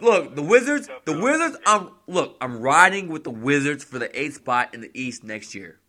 Look, 0.00 0.36
the 0.36 0.42
Wizards. 0.42 0.88
The 1.04 1.18
Wizards. 1.18 1.56
I'm 1.66 1.90
look. 2.06 2.36
I'm 2.40 2.60
riding 2.60 3.08
with 3.08 3.24
the 3.24 3.30
Wizards 3.30 3.82
for 3.82 3.98
the 3.98 4.18
eighth 4.18 4.36
spot 4.36 4.74
in 4.74 4.80
the 4.80 4.90
East 4.94 5.24
next 5.24 5.54
year. 5.54 5.80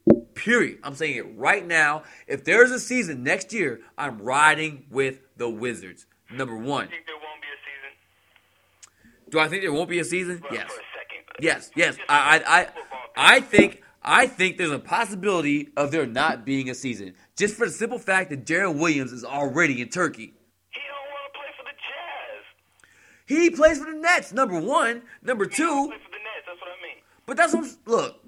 Period. 0.48 0.80
I'm 0.82 0.96
saying 0.96 1.18
it 1.18 1.26
right 1.38 1.68
now. 1.68 2.04
If 2.26 2.46
there's 2.46 2.72
a 2.72 2.80
season 2.80 3.22
next 3.22 3.52
year, 3.52 3.82
I'm 3.98 4.18
riding 4.20 4.86
with 4.90 5.20
the 5.36 5.50
Wizards. 5.50 6.06
Number 6.32 6.56
one. 6.56 6.86
I 6.86 6.90
think 6.90 7.06
there 7.06 7.16
won't 7.18 7.42
be 7.42 7.48
a 7.50 7.60
season. 7.68 9.30
Do 9.30 9.40
I 9.40 9.48
think 9.50 9.62
there 9.64 9.74
won't 9.74 9.90
be 9.90 10.00
a 10.00 10.06
season? 10.06 10.40
But 10.42 10.54
Yes. 10.54 10.72
A. 10.72 11.44
Yes. 11.44 11.72
Yes. 11.76 11.98
I. 12.08 12.40
I. 12.48 12.60
I. 12.62 12.68
I 13.36 13.40
think. 13.42 13.84
I 14.02 14.26
think 14.26 14.58
there's 14.58 14.72
a 14.72 14.80
possibility 14.80 15.68
of 15.76 15.92
there 15.92 16.06
not 16.06 16.46
being 16.46 16.70
a 16.70 16.76
season, 16.76 17.14
just 17.36 17.56
for 17.58 17.66
the 17.66 17.72
simple 17.74 18.00
fact 18.00 18.30
that 18.30 18.46
Deron 18.46 18.80
Williams 18.80 19.12
is 19.12 19.26
already 19.26 19.82
in 19.82 19.90
Turkey. 19.90 20.34
He 20.70 20.80
don't 20.88 21.12
want 21.12 21.34
to 21.34 21.40
play 21.40 21.50
for 21.58 21.64
the 21.66 21.76
Jazz. 21.76 23.42
He 23.42 23.50
plays 23.50 23.80
for 23.80 23.92
the 23.92 24.00
Nets. 24.00 24.32
Number 24.32 24.62
one. 24.62 25.02
Number 25.22 25.44
He 25.44 25.50
two. 25.58 25.88
play 25.88 25.98
for 25.98 26.10
the 26.10 26.24
Nets. 26.24 26.46
That's 26.48 26.62
what 26.62 26.70
I 26.70 26.82
mean. 26.82 27.04
But 27.26 27.36
that's 27.36 27.54
what 27.54 27.66
look. 27.86 28.22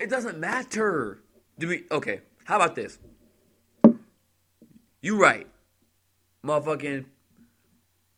It 0.00 0.08
doesn't 0.08 0.38
matter. 0.38 1.20
Do 1.58 1.68
we? 1.68 1.84
Okay. 1.90 2.20
How 2.44 2.56
about 2.56 2.74
this? 2.74 2.98
You 5.00 5.18
right, 5.18 5.46
motherfucking. 6.44 7.06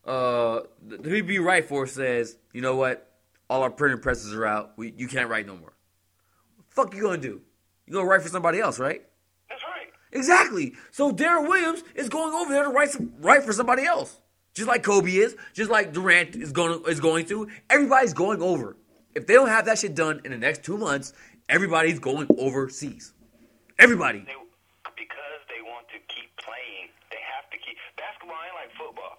Uh, 0.05 0.61
the 0.87 0.97
PB 0.97 1.45
right 1.45 1.65
force 1.65 1.93
says, 1.93 2.39
you 2.53 2.63
know 2.63 2.77
what? 2.77 3.11
All 3.51 3.63
our 3.63 3.71
printing 3.71 4.01
presses 4.01 4.33
are 4.33 4.47
out. 4.47 4.73
We 4.77 4.95
you 4.97 5.07
can't 5.07 5.29
write 5.29 5.47
no 5.47 5.57
more. 5.57 5.75
Fuck 6.69 6.95
you 6.95 7.03
gonna 7.03 7.19
do? 7.19 7.43
You 7.87 7.93
gonna 7.93 8.07
write 8.07 8.23
for 8.23 8.29
somebody 8.29 8.59
else, 8.59 8.79
right? 8.79 9.03
That's 9.49 9.63
right. 9.65 9.89
Exactly. 10.13 10.75
So 10.91 11.13
Deron 11.13 11.49
Williams 11.49 11.85
is 11.95 12.09
going 12.09 12.35
over 12.35 12.53
there 12.53 12.65
to 12.65 12.71
write 12.71 12.91
some, 12.91 13.13
write 13.21 13.43
for 13.45 13.53
somebody 13.53 13.85
else, 13.85 14.21
just 14.55 14.69
like 14.69 14.83
Kobe 14.83 15.11
is, 15.11 15.37
just 15.53 15.71
like 15.71 15.93
Durant 15.93 16.37
is 16.37 16.53
going 16.53 16.83
is 16.87 17.01
going 17.01 17.27
to. 17.27 17.49
Everybody's 17.69 18.15
going 18.15 18.43
over. 18.43 18.77
If 19.15 19.27
they 19.27 19.35
don't 19.35 19.49
have 19.49 19.67
that 19.67 19.79
shit 19.79 19.95
done 19.95 20.23
in 20.25 20.31
the 20.33 20.39
next 20.39 20.65
two 20.65 20.79
months, 20.79 21.13
everybody's 21.49 21.99
going 21.99 22.29
overseas. 22.39 23.13
Everybody. 23.79 24.21
They, 24.21 24.35
because 24.97 25.41
they 25.49 25.63
want 25.63 25.87
to 25.89 25.99
keep 26.13 26.31
playing. 26.37 26.89
They 27.11 27.19
have 27.35 27.49
to 27.51 27.59
keep. 27.59 27.77
Basketball 27.97 28.37
ain't 28.45 28.55
like 28.55 28.73
football. 28.77 29.19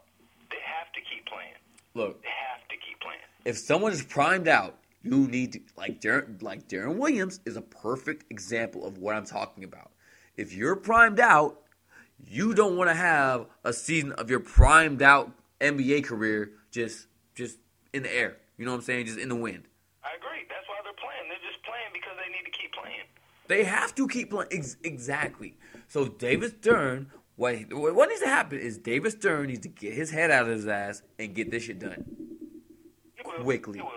They 0.50 0.58
have 0.64 0.92
to 0.94 1.02
keep 1.02 1.26
playing. 1.28 1.56
Look, 1.96 2.22
They 2.22 2.30
have 2.30 2.68
to 2.70 2.76
keep 2.76 3.00
playing. 3.00 3.20
if 3.46 3.58
someone 3.58 3.92
is 3.92 4.04
primed 4.04 4.48
out, 4.48 4.76
you 5.02 5.28
need 5.28 5.54
to 5.54 5.60
like 5.78 6.00
Deron, 6.02 6.42
like 6.44 6.68
Deron 6.68 6.98
Williams 6.98 7.40
is 7.46 7.56
a 7.56 7.62
perfect 7.62 8.30
example 8.32 8.86
of 8.86 8.98
what 8.98 9.16
I'm 9.16 9.26
talking 9.26 9.64
about. 9.64 9.92
If 10.38 10.54
you're 10.54 10.76
primed 10.76 11.20
out, 11.20 11.60
you 12.28 12.54
don't 12.54 12.76
want 12.78 12.90
to 12.90 12.96
have 12.96 13.48
a 13.64 13.72
season 13.74 14.12
of 14.14 14.30
your 14.30 14.40
primed 14.42 15.02
out 15.02 15.32
NBA 15.62 16.04
career 16.04 16.52
just 16.72 17.08
just 17.34 17.58
in 17.94 18.04
the 18.04 18.14
air. 18.14 18.38
You 18.58 18.66
know 18.66 18.72
what 18.72 18.78
I'm 18.80 18.84
saying? 18.84 19.06
Just 19.06 19.18
in 19.20 19.30
the 19.30 19.36
wind. 19.36 19.64
I 20.04 20.12
agree. 20.16 20.44
That's 20.50 20.68
why 20.68 20.76
they're 20.84 20.94
playing. 21.00 21.30
They're 21.30 21.48
just 21.50 21.64
playing 21.64 21.90
because 21.94 22.16
they 22.20 22.30
need 22.32 22.44
to 22.44 22.52
keep 22.52 22.72
playing. 22.74 23.08
They 23.50 23.64
have 23.64 23.96
to 23.96 24.08
keep 24.08 24.30
playing. 24.30 24.50
Ex- 24.52 24.78
exactly. 24.84 25.58
So 25.88 26.06
David 26.08 26.62
Stern, 26.62 27.12
what 27.36 27.56
what 27.74 28.08
needs 28.08 28.22
to 28.22 28.28
happen 28.28 28.60
is 28.60 28.78
David 28.78 29.12
Stern 29.12 29.48
needs 29.48 29.62
to 29.62 29.70
get 29.70 29.96
his 29.96 30.12
head 30.12 30.30
out 30.30 30.44
of 30.44 30.50
his 30.50 30.68
ass 30.68 31.02
and 31.18 31.34
get 31.34 31.50
this 31.50 31.64
shit 31.64 31.80
done. 31.80 32.06
Will. 33.26 33.44
Quickly. 33.44 33.80
He 33.80 33.82
will. 33.82 33.90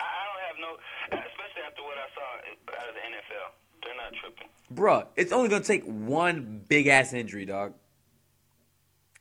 I 0.00 0.24
don't 0.24 0.40
have 0.46 0.56
no, 0.58 1.18
especially 1.18 1.62
after 1.66 1.82
what 1.82 1.98
I 1.98 2.08
saw 2.14 2.80
out 2.80 2.88
of 2.88 2.94
the 2.94 3.00
NFL. 3.00 3.48
They're 3.84 3.94
not 3.94 4.12
tripping. 4.20 4.48
Bruh, 4.74 5.06
it's 5.16 5.32
only 5.32 5.50
gonna 5.50 5.62
take 5.62 5.84
one 5.84 6.64
big 6.66 6.86
ass 6.86 7.12
injury, 7.12 7.44
dog. 7.44 7.74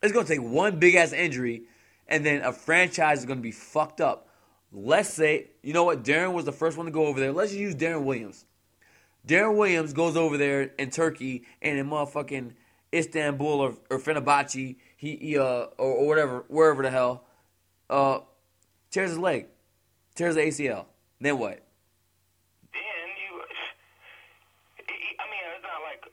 It's 0.01 0.13
gonna 0.13 0.25
take 0.25 0.41
one 0.41 0.79
big 0.79 0.95
ass 0.95 1.11
injury, 1.11 1.63
and 2.07 2.25
then 2.25 2.41
a 2.41 2.53
franchise 2.53 3.19
is 3.19 3.25
gonna 3.25 3.41
be 3.41 3.51
fucked 3.51 3.99
up. 3.99 4.29
Let's 4.71 5.09
say, 5.09 5.49
you 5.61 5.73
know 5.73 5.83
what, 5.83 6.05
Deron 6.05 6.31
was 6.31 6.45
the 6.45 6.53
first 6.53 6.77
one 6.77 6.85
to 6.85 6.91
go 6.91 7.05
over 7.07 7.19
there. 7.19 7.33
Let's 7.33 7.51
just 7.51 7.59
use 7.59 7.75
Deron 7.75 8.05
Williams. 8.05 8.45
Deron 9.25 9.57
Williams 9.57 9.93
goes 9.93 10.15
over 10.15 10.37
there 10.37 10.63
in 10.77 10.89
Turkey 10.89 11.43
and 11.61 11.77
in 11.77 11.89
motherfucking 11.89 12.53
Istanbul 12.93 13.47
or, 13.47 13.75
or 13.89 13.99
Fenerbahce, 13.99 14.77
he, 14.95 15.15
he 15.15 15.37
uh 15.37 15.43
or, 15.43 15.71
or 15.77 16.07
whatever, 16.07 16.45
wherever 16.47 16.83
the 16.83 16.91
hell, 16.91 17.23
uh, 17.89 18.19
tears 18.91 19.09
his 19.11 19.19
leg, 19.19 19.47
tears 20.15 20.35
the 20.35 20.41
ACL. 20.41 20.85
Then 21.19 21.37
what? 21.37 21.63
Then 22.73 23.09
you, 23.17 23.41
I 24.79 25.25
mean, 25.27 25.43
it's 25.55 25.63
not 25.63 25.81
like 25.83 26.05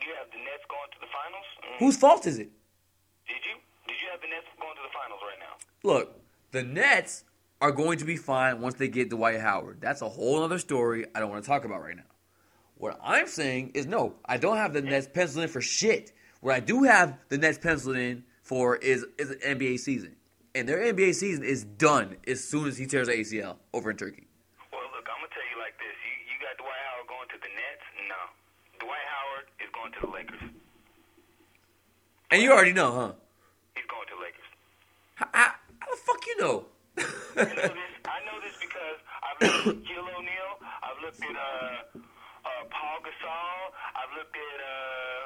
you 0.00 0.14
have 0.18 0.30
the 0.30 0.38
Nets 0.38 0.64
going 0.68 0.90
to 0.92 1.00
the 1.00 1.06
finals. 1.06 1.44
Mm. 1.62 1.78
Whose 1.78 1.96
fault 1.96 2.26
is 2.26 2.38
it? 2.38 2.50
Did 3.26 3.44
you? 3.44 3.56
Did 3.88 3.96
you 4.00 4.08
have 4.10 4.20
the 4.20 4.28
Nets 4.28 4.46
going 4.58 4.76
to 4.76 4.82
the 4.82 4.94
finals 4.94 5.20
right 5.22 5.38
now? 5.38 5.56
Look, 5.82 6.20
the 6.52 6.62
Nets 6.62 7.24
are 7.60 7.72
going 7.72 7.98
to 7.98 8.04
be 8.04 8.16
fine 8.16 8.60
once 8.60 8.74
they 8.74 8.88
get 8.88 9.10
Dwight 9.10 9.40
Howard. 9.40 9.78
That's 9.80 10.02
a 10.02 10.08
whole 10.08 10.42
other 10.42 10.58
story 10.58 11.06
I 11.14 11.20
don't 11.20 11.30
want 11.30 11.42
to 11.42 11.48
talk 11.48 11.64
about 11.64 11.82
right 11.82 11.96
now. 11.96 12.02
What 12.78 12.98
I'm 13.02 13.26
saying 13.26 13.72
is 13.74 13.86
no, 13.86 14.14
I 14.24 14.36
don't 14.36 14.56
have 14.56 14.74
the 14.74 14.82
Nets 14.82 15.08
penciled 15.12 15.44
in 15.44 15.48
for 15.48 15.60
shit. 15.60 16.12
What 16.40 16.54
I 16.54 16.60
do 16.60 16.82
have 16.82 17.16
the 17.28 17.38
Nets 17.38 17.58
penciled 17.58 17.96
in 17.96 18.24
for 18.42 18.76
is 18.76 19.04
is 19.18 19.30
an 19.30 19.38
NBA 19.58 19.78
season. 19.78 20.16
And 20.54 20.68
their 20.68 20.78
NBA 20.78 21.14
season 21.14 21.44
is 21.44 21.64
done 21.64 22.16
as 22.26 22.42
soon 22.42 22.68
as 22.68 22.78
he 22.78 22.86
tears 22.86 23.08
the 23.08 23.14
ACL 23.14 23.56
over 23.72 23.90
in 23.90 23.96
Turkey. 23.96 24.26
Well, 24.72 24.80
look, 24.94 25.06
I'm 25.08 25.20
gonna 25.20 25.32
tell 25.32 25.48
you 25.52 25.58
like 25.58 25.76
this. 25.78 25.96
You 26.04 26.12
you 26.32 26.36
got 26.40 26.56
Dwight 26.56 26.80
Howard 26.88 27.08
going 27.08 27.28
to 27.28 27.38
the 27.40 27.48
Nets? 27.48 27.84
No. 28.08 28.20
Dwight 28.86 29.06
Howard 29.08 29.46
is 29.60 29.70
going 29.72 29.92
to 29.92 30.00
the 30.00 30.12
Lakers. 30.12 30.56
And 32.30 32.42
you 32.42 32.52
already 32.52 32.72
know, 32.72 32.92
huh? 32.92 33.12
He's 33.74 33.86
going 33.86 34.06
to 34.08 34.14
the 34.16 34.22
Lakers. 34.22 34.48
How, 35.14 35.28
how, 35.32 35.54
how 35.80 35.90
the 35.90 35.96
fuck 35.96 36.26
you 36.26 36.36
know? 36.40 36.66
I 37.36 37.44
know 37.44 37.72
this. 37.72 37.92
I 38.04 38.18
know 38.24 38.36
this 38.44 38.56
because 38.60 38.98
I've 39.24 39.40
looked 39.40 39.68
at 39.68 39.84
Jill 39.84 40.08
O'Neal. 40.16 40.52
I've 40.82 41.02
looked 41.02 41.22
at 41.22 41.36
uh, 41.36 42.00
Paul 42.86 43.02
Gasol. 43.02 43.74
I've 43.98 44.14
looked 44.14 44.38
at 44.38 44.58
uh, 44.62 45.22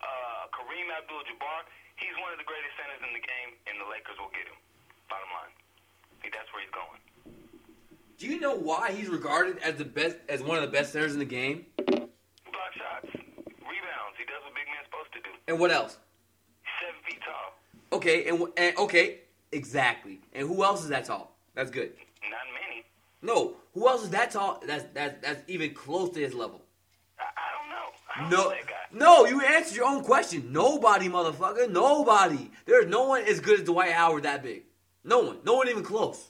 uh, 0.00 0.48
Kareem 0.56 0.88
Abdul-Jabbar. 0.88 1.68
He's 2.00 2.16
one 2.16 2.32
of 2.32 2.40
the 2.40 2.48
greatest 2.48 2.80
centers 2.80 3.04
in 3.04 3.12
the 3.12 3.20
game, 3.20 3.60
and 3.68 3.76
the 3.76 3.84
Lakers 3.92 4.16
will 4.16 4.32
get 4.32 4.48
him. 4.48 4.56
Bottom 5.12 5.28
line, 5.36 5.52
I 5.52 6.16
think 6.24 6.32
that's 6.32 6.48
where 6.48 6.64
he's 6.64 6.72
going. 6.72 6.96
do 8.16 8.24
you 8.24 8.40
know 8.40 8.56
why 8.56 8.92
he's 8.92 9.12
regarded 9.12 9.60
as 9.60 9.76
the 9.76 9.84
best 9.84 10.16
as 10.32 10.42
one 10.42 10.56
of 10.56 10.64
the 10.64 10.72
best 10.72 10.96
centers 10.96 11.12
in 11.12 11.18
the 11.20 11.28
game? 11.28 11.66
Block 11.76 12.72
shots, 12.72 13.12
rebounds. 13.12 14.16
He 14.16 14.24
does 14.24 14.40
what 14.40 14.56
big 14.56 14.64
men's 14.72 14.88
supposed 14.88 15.12
to 15.12 15.20
do. 15.20 15.32
And 15.44 15.60
what 15.60 15.70
else? 15.70 16.00
Seven 16.80 17.04
feet 17.04 17.20
tall. 17.20 17.52
Okay, 18.00 18.32
and, 18.32 18.48
and 18.56 18.72
okay, 18.80 19.28
exactly. 19.52 20.24
And 20.32 20.48
who 20.48 20.64
else 20.64 20.82
is 20.84 20.88
that 20.88 21.04
tall? 21.04 21.36
That's 21.52 21.70
good. 21.70 21.92
Not 22.24 22.48
many. 22.56 22.88
No, 23.20 23.60
who 23.74 23.88
else 23.88 24.04
is 24.04 24.10
that 24.16 24.30
tall? 24.30 24.62
That's 24.66 24.84
that's 24.94 25.20
that's 25.20 25.42
even 25.48 25.74
close 25.74 26.08
to 26.16 26.20
his 26.20 26.32
level. 26.32 26.62
I, 27.18 27.26
I 27.26 27.48
don't 27.58 27.70
know. 27.70 27.88
I 28.06 28.07
don't 28.07 28.07
No, 28.22 28.28
know 28.28 28.48
that 28.50 28.66
guy. 28.66 28.74
no, 28.92 29.26
you 29.26 29.40
answered 29.40 29.76
your 29.76 29.86
own 29.86 30.02
question. 30.02 30.52
Nobody, 30.52 31.08
motherfucker, 31.08 31.70
nobody. 31.70 32.50
There's 32.66 32.86
no 32.86 33.04
one 33.08 33.22
as 33.24 33.40
good 33.40 33.60
as 33.60 33.66
Dwight 33.66 33.92
Howard 33.92 34.24
that 34.24 34.42
big. 34.42 34.62
No 35.04 35.20
one, 35.20 35.38
no 35.44 35.54
one 35.56 35.68
even 35.68 35.82
close. 35.82 36.28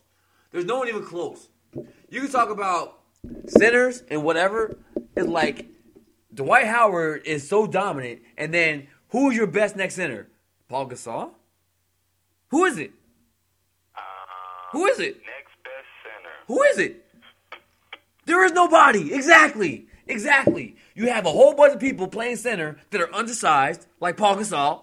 There's 0.52 0.64
no 0.64 0.78
one 0.78 0.88
even 0.88 1.04
close. 1.04 1.48
You 2.10 2.20
can 2.20 2.30
talk 2.30 2.50
about 2.50 3.00
centers 3.46 4.02
and 4.10 4.22
whatever. 4.22 4.78
It's 5.16 5.26
like 5.28 5.66
Dwight 6.32 6.66
Howard 6.66 7.22
is 7.26 7.48
so 7.48 7.66
dominant, 7.66 8.22
and 8.36 8.52
then 8.54 8.86
who's 9.08 9.34
your 9.36 9.46
best 9.46 9.76
next 9.76 9.94
center? 9.94 10.28
Paul 10.68 10.88
Gasol. 10.88 11.30
Who 12.50 12.64
is 12.64 12.78
it? 12.78 12.92
Um, 13.96 14.02
Who 14.72 14.86
is 14.86 15.00
it? 15.00 15.16
Next 15.16 15.54
best 15.64 15.88
center. 16.02 16.30
Who 16.46 16.62
is 16.62 16.78
it? 16.78 17.04
There 18.26 18.44
is 18.44 18.52
nobody. 18.52 19.12
Exactly. 19.14 19.87
Exactly. 20.08 20.76
You 20.94 21.08
have 21.10 21.26
a 21.26 21.30
whole 21.30 21.54
bunch 21.54 21.74
of 21.74 21.80
people 21.80 22.08
playing 22.08 22.36
center 22.36 22.78
that 22.90 23.00
are 23.00 23.14
undersized, 23.14 23.86
like 24.00 24.16
Paul 24.16 24.36
Gasol, 24.36 24.82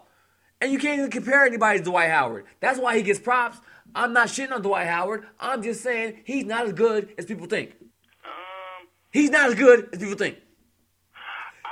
and 0.61 0.71
you 0.71 0.79
can't 0.79 0.99
even 0.99 1.11
compare 1.11 1.45
anybody 1.45 1.79
to 1.79 1.85
Dwight 1.85 2.09
Howard. 2.09 2.45
That's 2.59 2.79
why 2.79 2.95
he 2.95 3.03
gets 3.03 3.19
props. 3.19 3.57
I'm 3.93 4.13
not 4.13 4.27
shitting 4.27 4.51
on 4.51 4.61
Dwight 4.61 4.87
Howard. 4.87 5.25
I'm 5.39 5.63
just 5.63 5.81
saying 5.81 6.21
he's 6.25 6.45
not 6.45 6.65
as 6.65 6.73
good 6.73 7.13
as 7.17 7.25
people 7.25 7.47
think. 7.47 7.71
Um, 7.79 8.87
He's 9.11 9.29
not 9.29 9.49
as 9.49 9.55
good 9.55 9.89
as 9.93 9.99
people 9.99 10.15
think. 10.15 10.37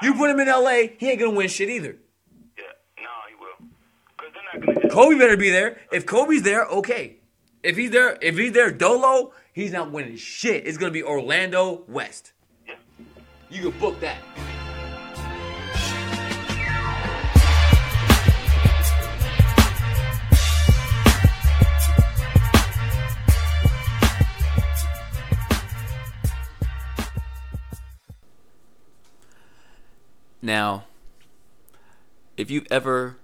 You 0.01 0.13
put 0.15 0.29
him 0.31 0.39
in 0.39 0.47
LA, 0.47 0.87
he 0.97 1.11
ain't 1.11 1.19
gonna 1.19 1.31
win 1.31 1.47
shit 1.47 1.69
either. 1.69 1.95
yeah, 2.57 2.63
no, 2.97 3.09
he 3.29 3.35
will. 3.35 3.69
Cause 4.17 4.29
they're 4.33 4.61
not 4.61 4.81
gonna. 4.81 4.89
Kobe 4.89 5.17
better 5.17 5.37
be 5.37 5.49
there. 5.49 5.79
If 5.91 6.05
Kobe's 6.05 6.41
there, 6.41 6.65
okay. 6.65 7.17
If 7.61 7.77
he's 7.77 7.91
there, 7.91 8.17
if 8.21 8.37
he's 8.37 8.51
there, 8.51 8.71
Dolo, 8.71 9.31
he's 9.53 9.71
not 9.71 9.91
winning 9.91 10.17
shit. 10.17 10.67
It's 10.67 10.77
gonna 10.77 10.91
be 10.91 11.03
Orlando 11.03 11.83
West. 11.87 12.33
You 13.53 13.69
can 13.69 13.79
book 13.79 13.99
that. 13.99 14.17
Now, 30.41 30.85
if 32.35 32.49
you've 32.49 32.65
ever 32.71 33.17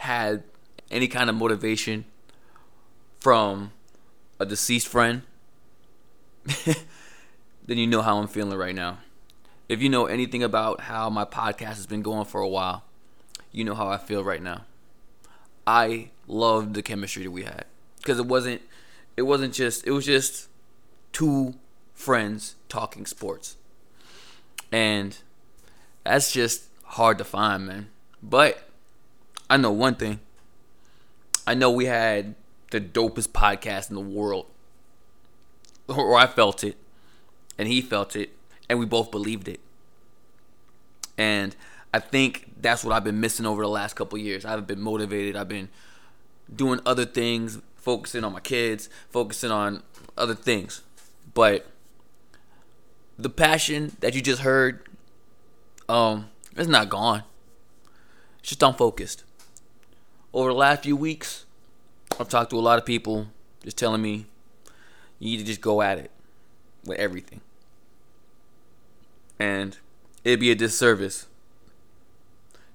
had 0.00 0.44
any 0.90 1.08
kind 1.08 1.30
of 1.30 1.36
motivation 1.36 2.04
from 3.20 3.72
a 4.38 4.44
deceased 4.44 4.86
friend, 4.86 5.22
then 7.64 7.78
you 7.78 7.86
know 7.86 8.02
how 8.02 8.18
I'm 8.18 8.28
feeling 8.28 8.58
right 8.58 8.74
now. 8.74 8.98
If 9.72 9.80
you 9.80 9.88
know 9.88 10.04
anything 10.04 10.42
about 10.42 10.82
how 10.82 11.08
my 11.08 11.24
podcast 11.24 11.76
has 11.76 11.86
been 11.86 12.02
going 12.02 12.26
for 12.26 12.42
a 12.42 12.46
while, 12.46 12.84
you 13.52 13.64
know 13.64 13.74
how 13.74 13.88
I 13.88 13.96
feel 13.96 14.22
right 14.22 14.42
now. 14.42 14.66
I 15.66 16.10
loved 16.26 16.74
the 16.74 16.82
chemistry 16.82 17.22
that 17.22 17.30
we 17.30 17.44
had 17.44 17.64
because 17.96 18.18
it 18.18 18.26
wasn't 18.26 18.60
it 19.16 19.22
wasn't 19.22 19.54
just 19.54 19.86
it 19.86 19.92
was 19.92 20.04
just 20.04 20.48
two 21.14 21.54
friends 21.94 22.56
talking 22.68 23.06
sports. 23.06 23.56
And 24.70 25.16
that's 26.04 26.32
just 26.32 26.64
hard 26.84 27.16
to 27.16 27.24
find, 27.24 27.66
man. 27.66 27.88
But 28.22 28.68
I 29.48 29.56
know 29.56 29.72
one 29.72 29.94
thing. 29.94 30.20
I 31.46 31.54
know 31.54 31.70
we 31.70 31.86
had 31.86 32.34
the 32.72 32.80
dopest 32.82 33.28
podcast 33.28 33.88
in 33.88 33.94
the 33.96 34.02
world. 34.02 34.48
Or 35.88 36.18
I 36.18 36.26
felt 36.26 36.62
it. 36.62 36.76
And 37.56 37.68
he 37.68 37.80
felt 37.80 38.14
it. 38.14 38.32
And 38.68 38.78
we 38.78 38.86
both 38.86 39.10
believed 39.10 39.48
it. 39.48 39.60
And 41.18 41.54
I 41.92 41.98
think 41.98 42.52
that's 42.60 42.84
what 42.84 42.94
I've 42.94 43.04
been 43.04 43.20
missing 43.20 43.44
over 43.44 43.62
the 43.62 43.68
last 43.68 43.94
couple 43.94 44.18
years. 44.18 44.44
I 44.44 44.50
haven't 44.50 44.68
been 44.68 44.80
motivated. 44.80 45.36
I've 45.36 45.48
been 45.48 45.68
doing 46.54 46.80
other 46.86 47.04
things, 47.04 47.60
focusing 47.76 48.24
on 48.24 48.32
my 48.32 48.40
kids, 48.40 48.88
focusing 49.10 49.50
on 49.50 49.82
other 50.16 50.34
things. 50.34 50.82
But 51.34 51.66
the 53.18 53.30
passion 53.30 53.96
that 54.00 54.14
you 54.14 54.22
just 54.22 54.42
heard, 54.42 54.86
um, 55.88 56.30
it's 56.56 56.68
not 56.68 56.88
gone. 56.88 57.24
It's 58.40 58.50
just 58.50 58.62
unfocused. 58.62 59.24
Over 60.32 60.50
the 60.50 60.56
last 60.56 60.82
few 60.82 60.96
weeks, 60.96 61.44
I've 62.18 62.28
talked 62.28 62.50
to 62.50 62.56
a 62.56 62.60
lot 62.60 62.78
of 62.78 62.86
people 62.86 63.28
just 63.62 63.76
telling 63.76 64.02
me 64.02 64.26
you 65.18 65.30
need 65.30 65.38
to 65.38 65.44
just 65.44 65.60
go 65.60 65.82
at 65.82 65.98
it 65.98 66.10
with 66.84 66.98
everything. 66.98 67.40
And 69.42 69.76
it'd 70.22 70.38
be 70.38 70.52
a 70.52 70.54
disservice 70.54 71.26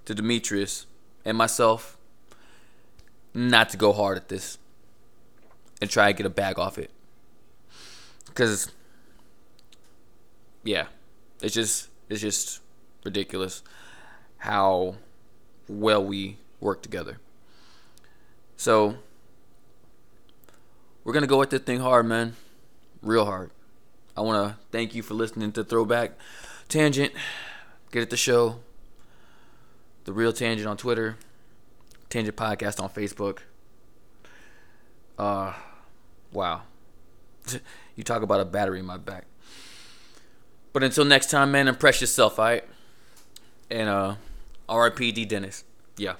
to 0.03 0.13
Demetrius 0.13 0.85
and 1.23 1.37
myself 1.37 1.97
not 3.33 3.69
to 3.69 3.77
go 3.77 3.93
hard 3.93 4.17
at 4.17 4.27
this 4.27 4.57
and 5.79 5.89
try 5.89 6.11
to 6.11 6.17
get 6.17 6.25
a 6.25 6.29
bag 6.29 6.59
off 6.59 6.77
it. 6.77 6.91
Because, 8.25 8.69
yeah, 10.65 10.87
it's 11.41 11.53
just 11.53 11.87
it's 12.09 12.19
just 12.19 12.59
ridiculous 13.05 13.63
how 14.39 14.95
well 15.69 16.03
we 16.03 16.35
work 16.59 16.81
together. 16.81 17.17
So 18.57 18.97
we're 21.05 21.13
gonna 21.13 21.27
go 21.27 21.41
at 21.41 21.49
this 21.49 21.61
thing 21.61 21.79
hard, 21.79 22.07
man, 22.07 22.35
real 23.01 23.23
hard. 23.23 23.51
I 24.17 24.21
want 24.21 24.49
to 24.49 24.59
thank 24.71 24.95
you 24.95 25.03
for 25.03 25.13
listening 25.13 25.51
to 25.53 25.63
Throwback 25.63 26.17
Tangent. 26.69 27.13
Get 27.91 28.01
at 28.01 28.09
the 28.09 28.17
show. 28.17 28.59
The 30.05 30.13
Real 30.13 30.33
Tangent 30.33 30.67
on 30.67 30.77
Twitter. 30.77 31.17
Tangent 32.09 32.35
Podcast 32.35 32.81
on 32.81 32.89
Facebook. 32.89 33.39
Uh, 35.17 35.53
wow. 36.31 36.61
you 37.95 38.03
talk 38.03 38.21
about 38.21 38.39
a 38.39 38.45
battery 38.45 38.79
in 38.79 38.85
my 38.85 38.97
back. 38.97 39.25
But 40.73 40.83
until 40.83 41.05
next 41.05 41.29
time, 41.29 41.51
man, 41.51 41.67
impress 41.67 42.01
yourself, 42.01 42.37
alright? 42.37 42.63
And 43.69 43.89
uh, 43.89 44.15
RIP 44.71 44.97
D 44.97 45.25
Dennis. 45.25 45.63
Yeah. 45.97 46.15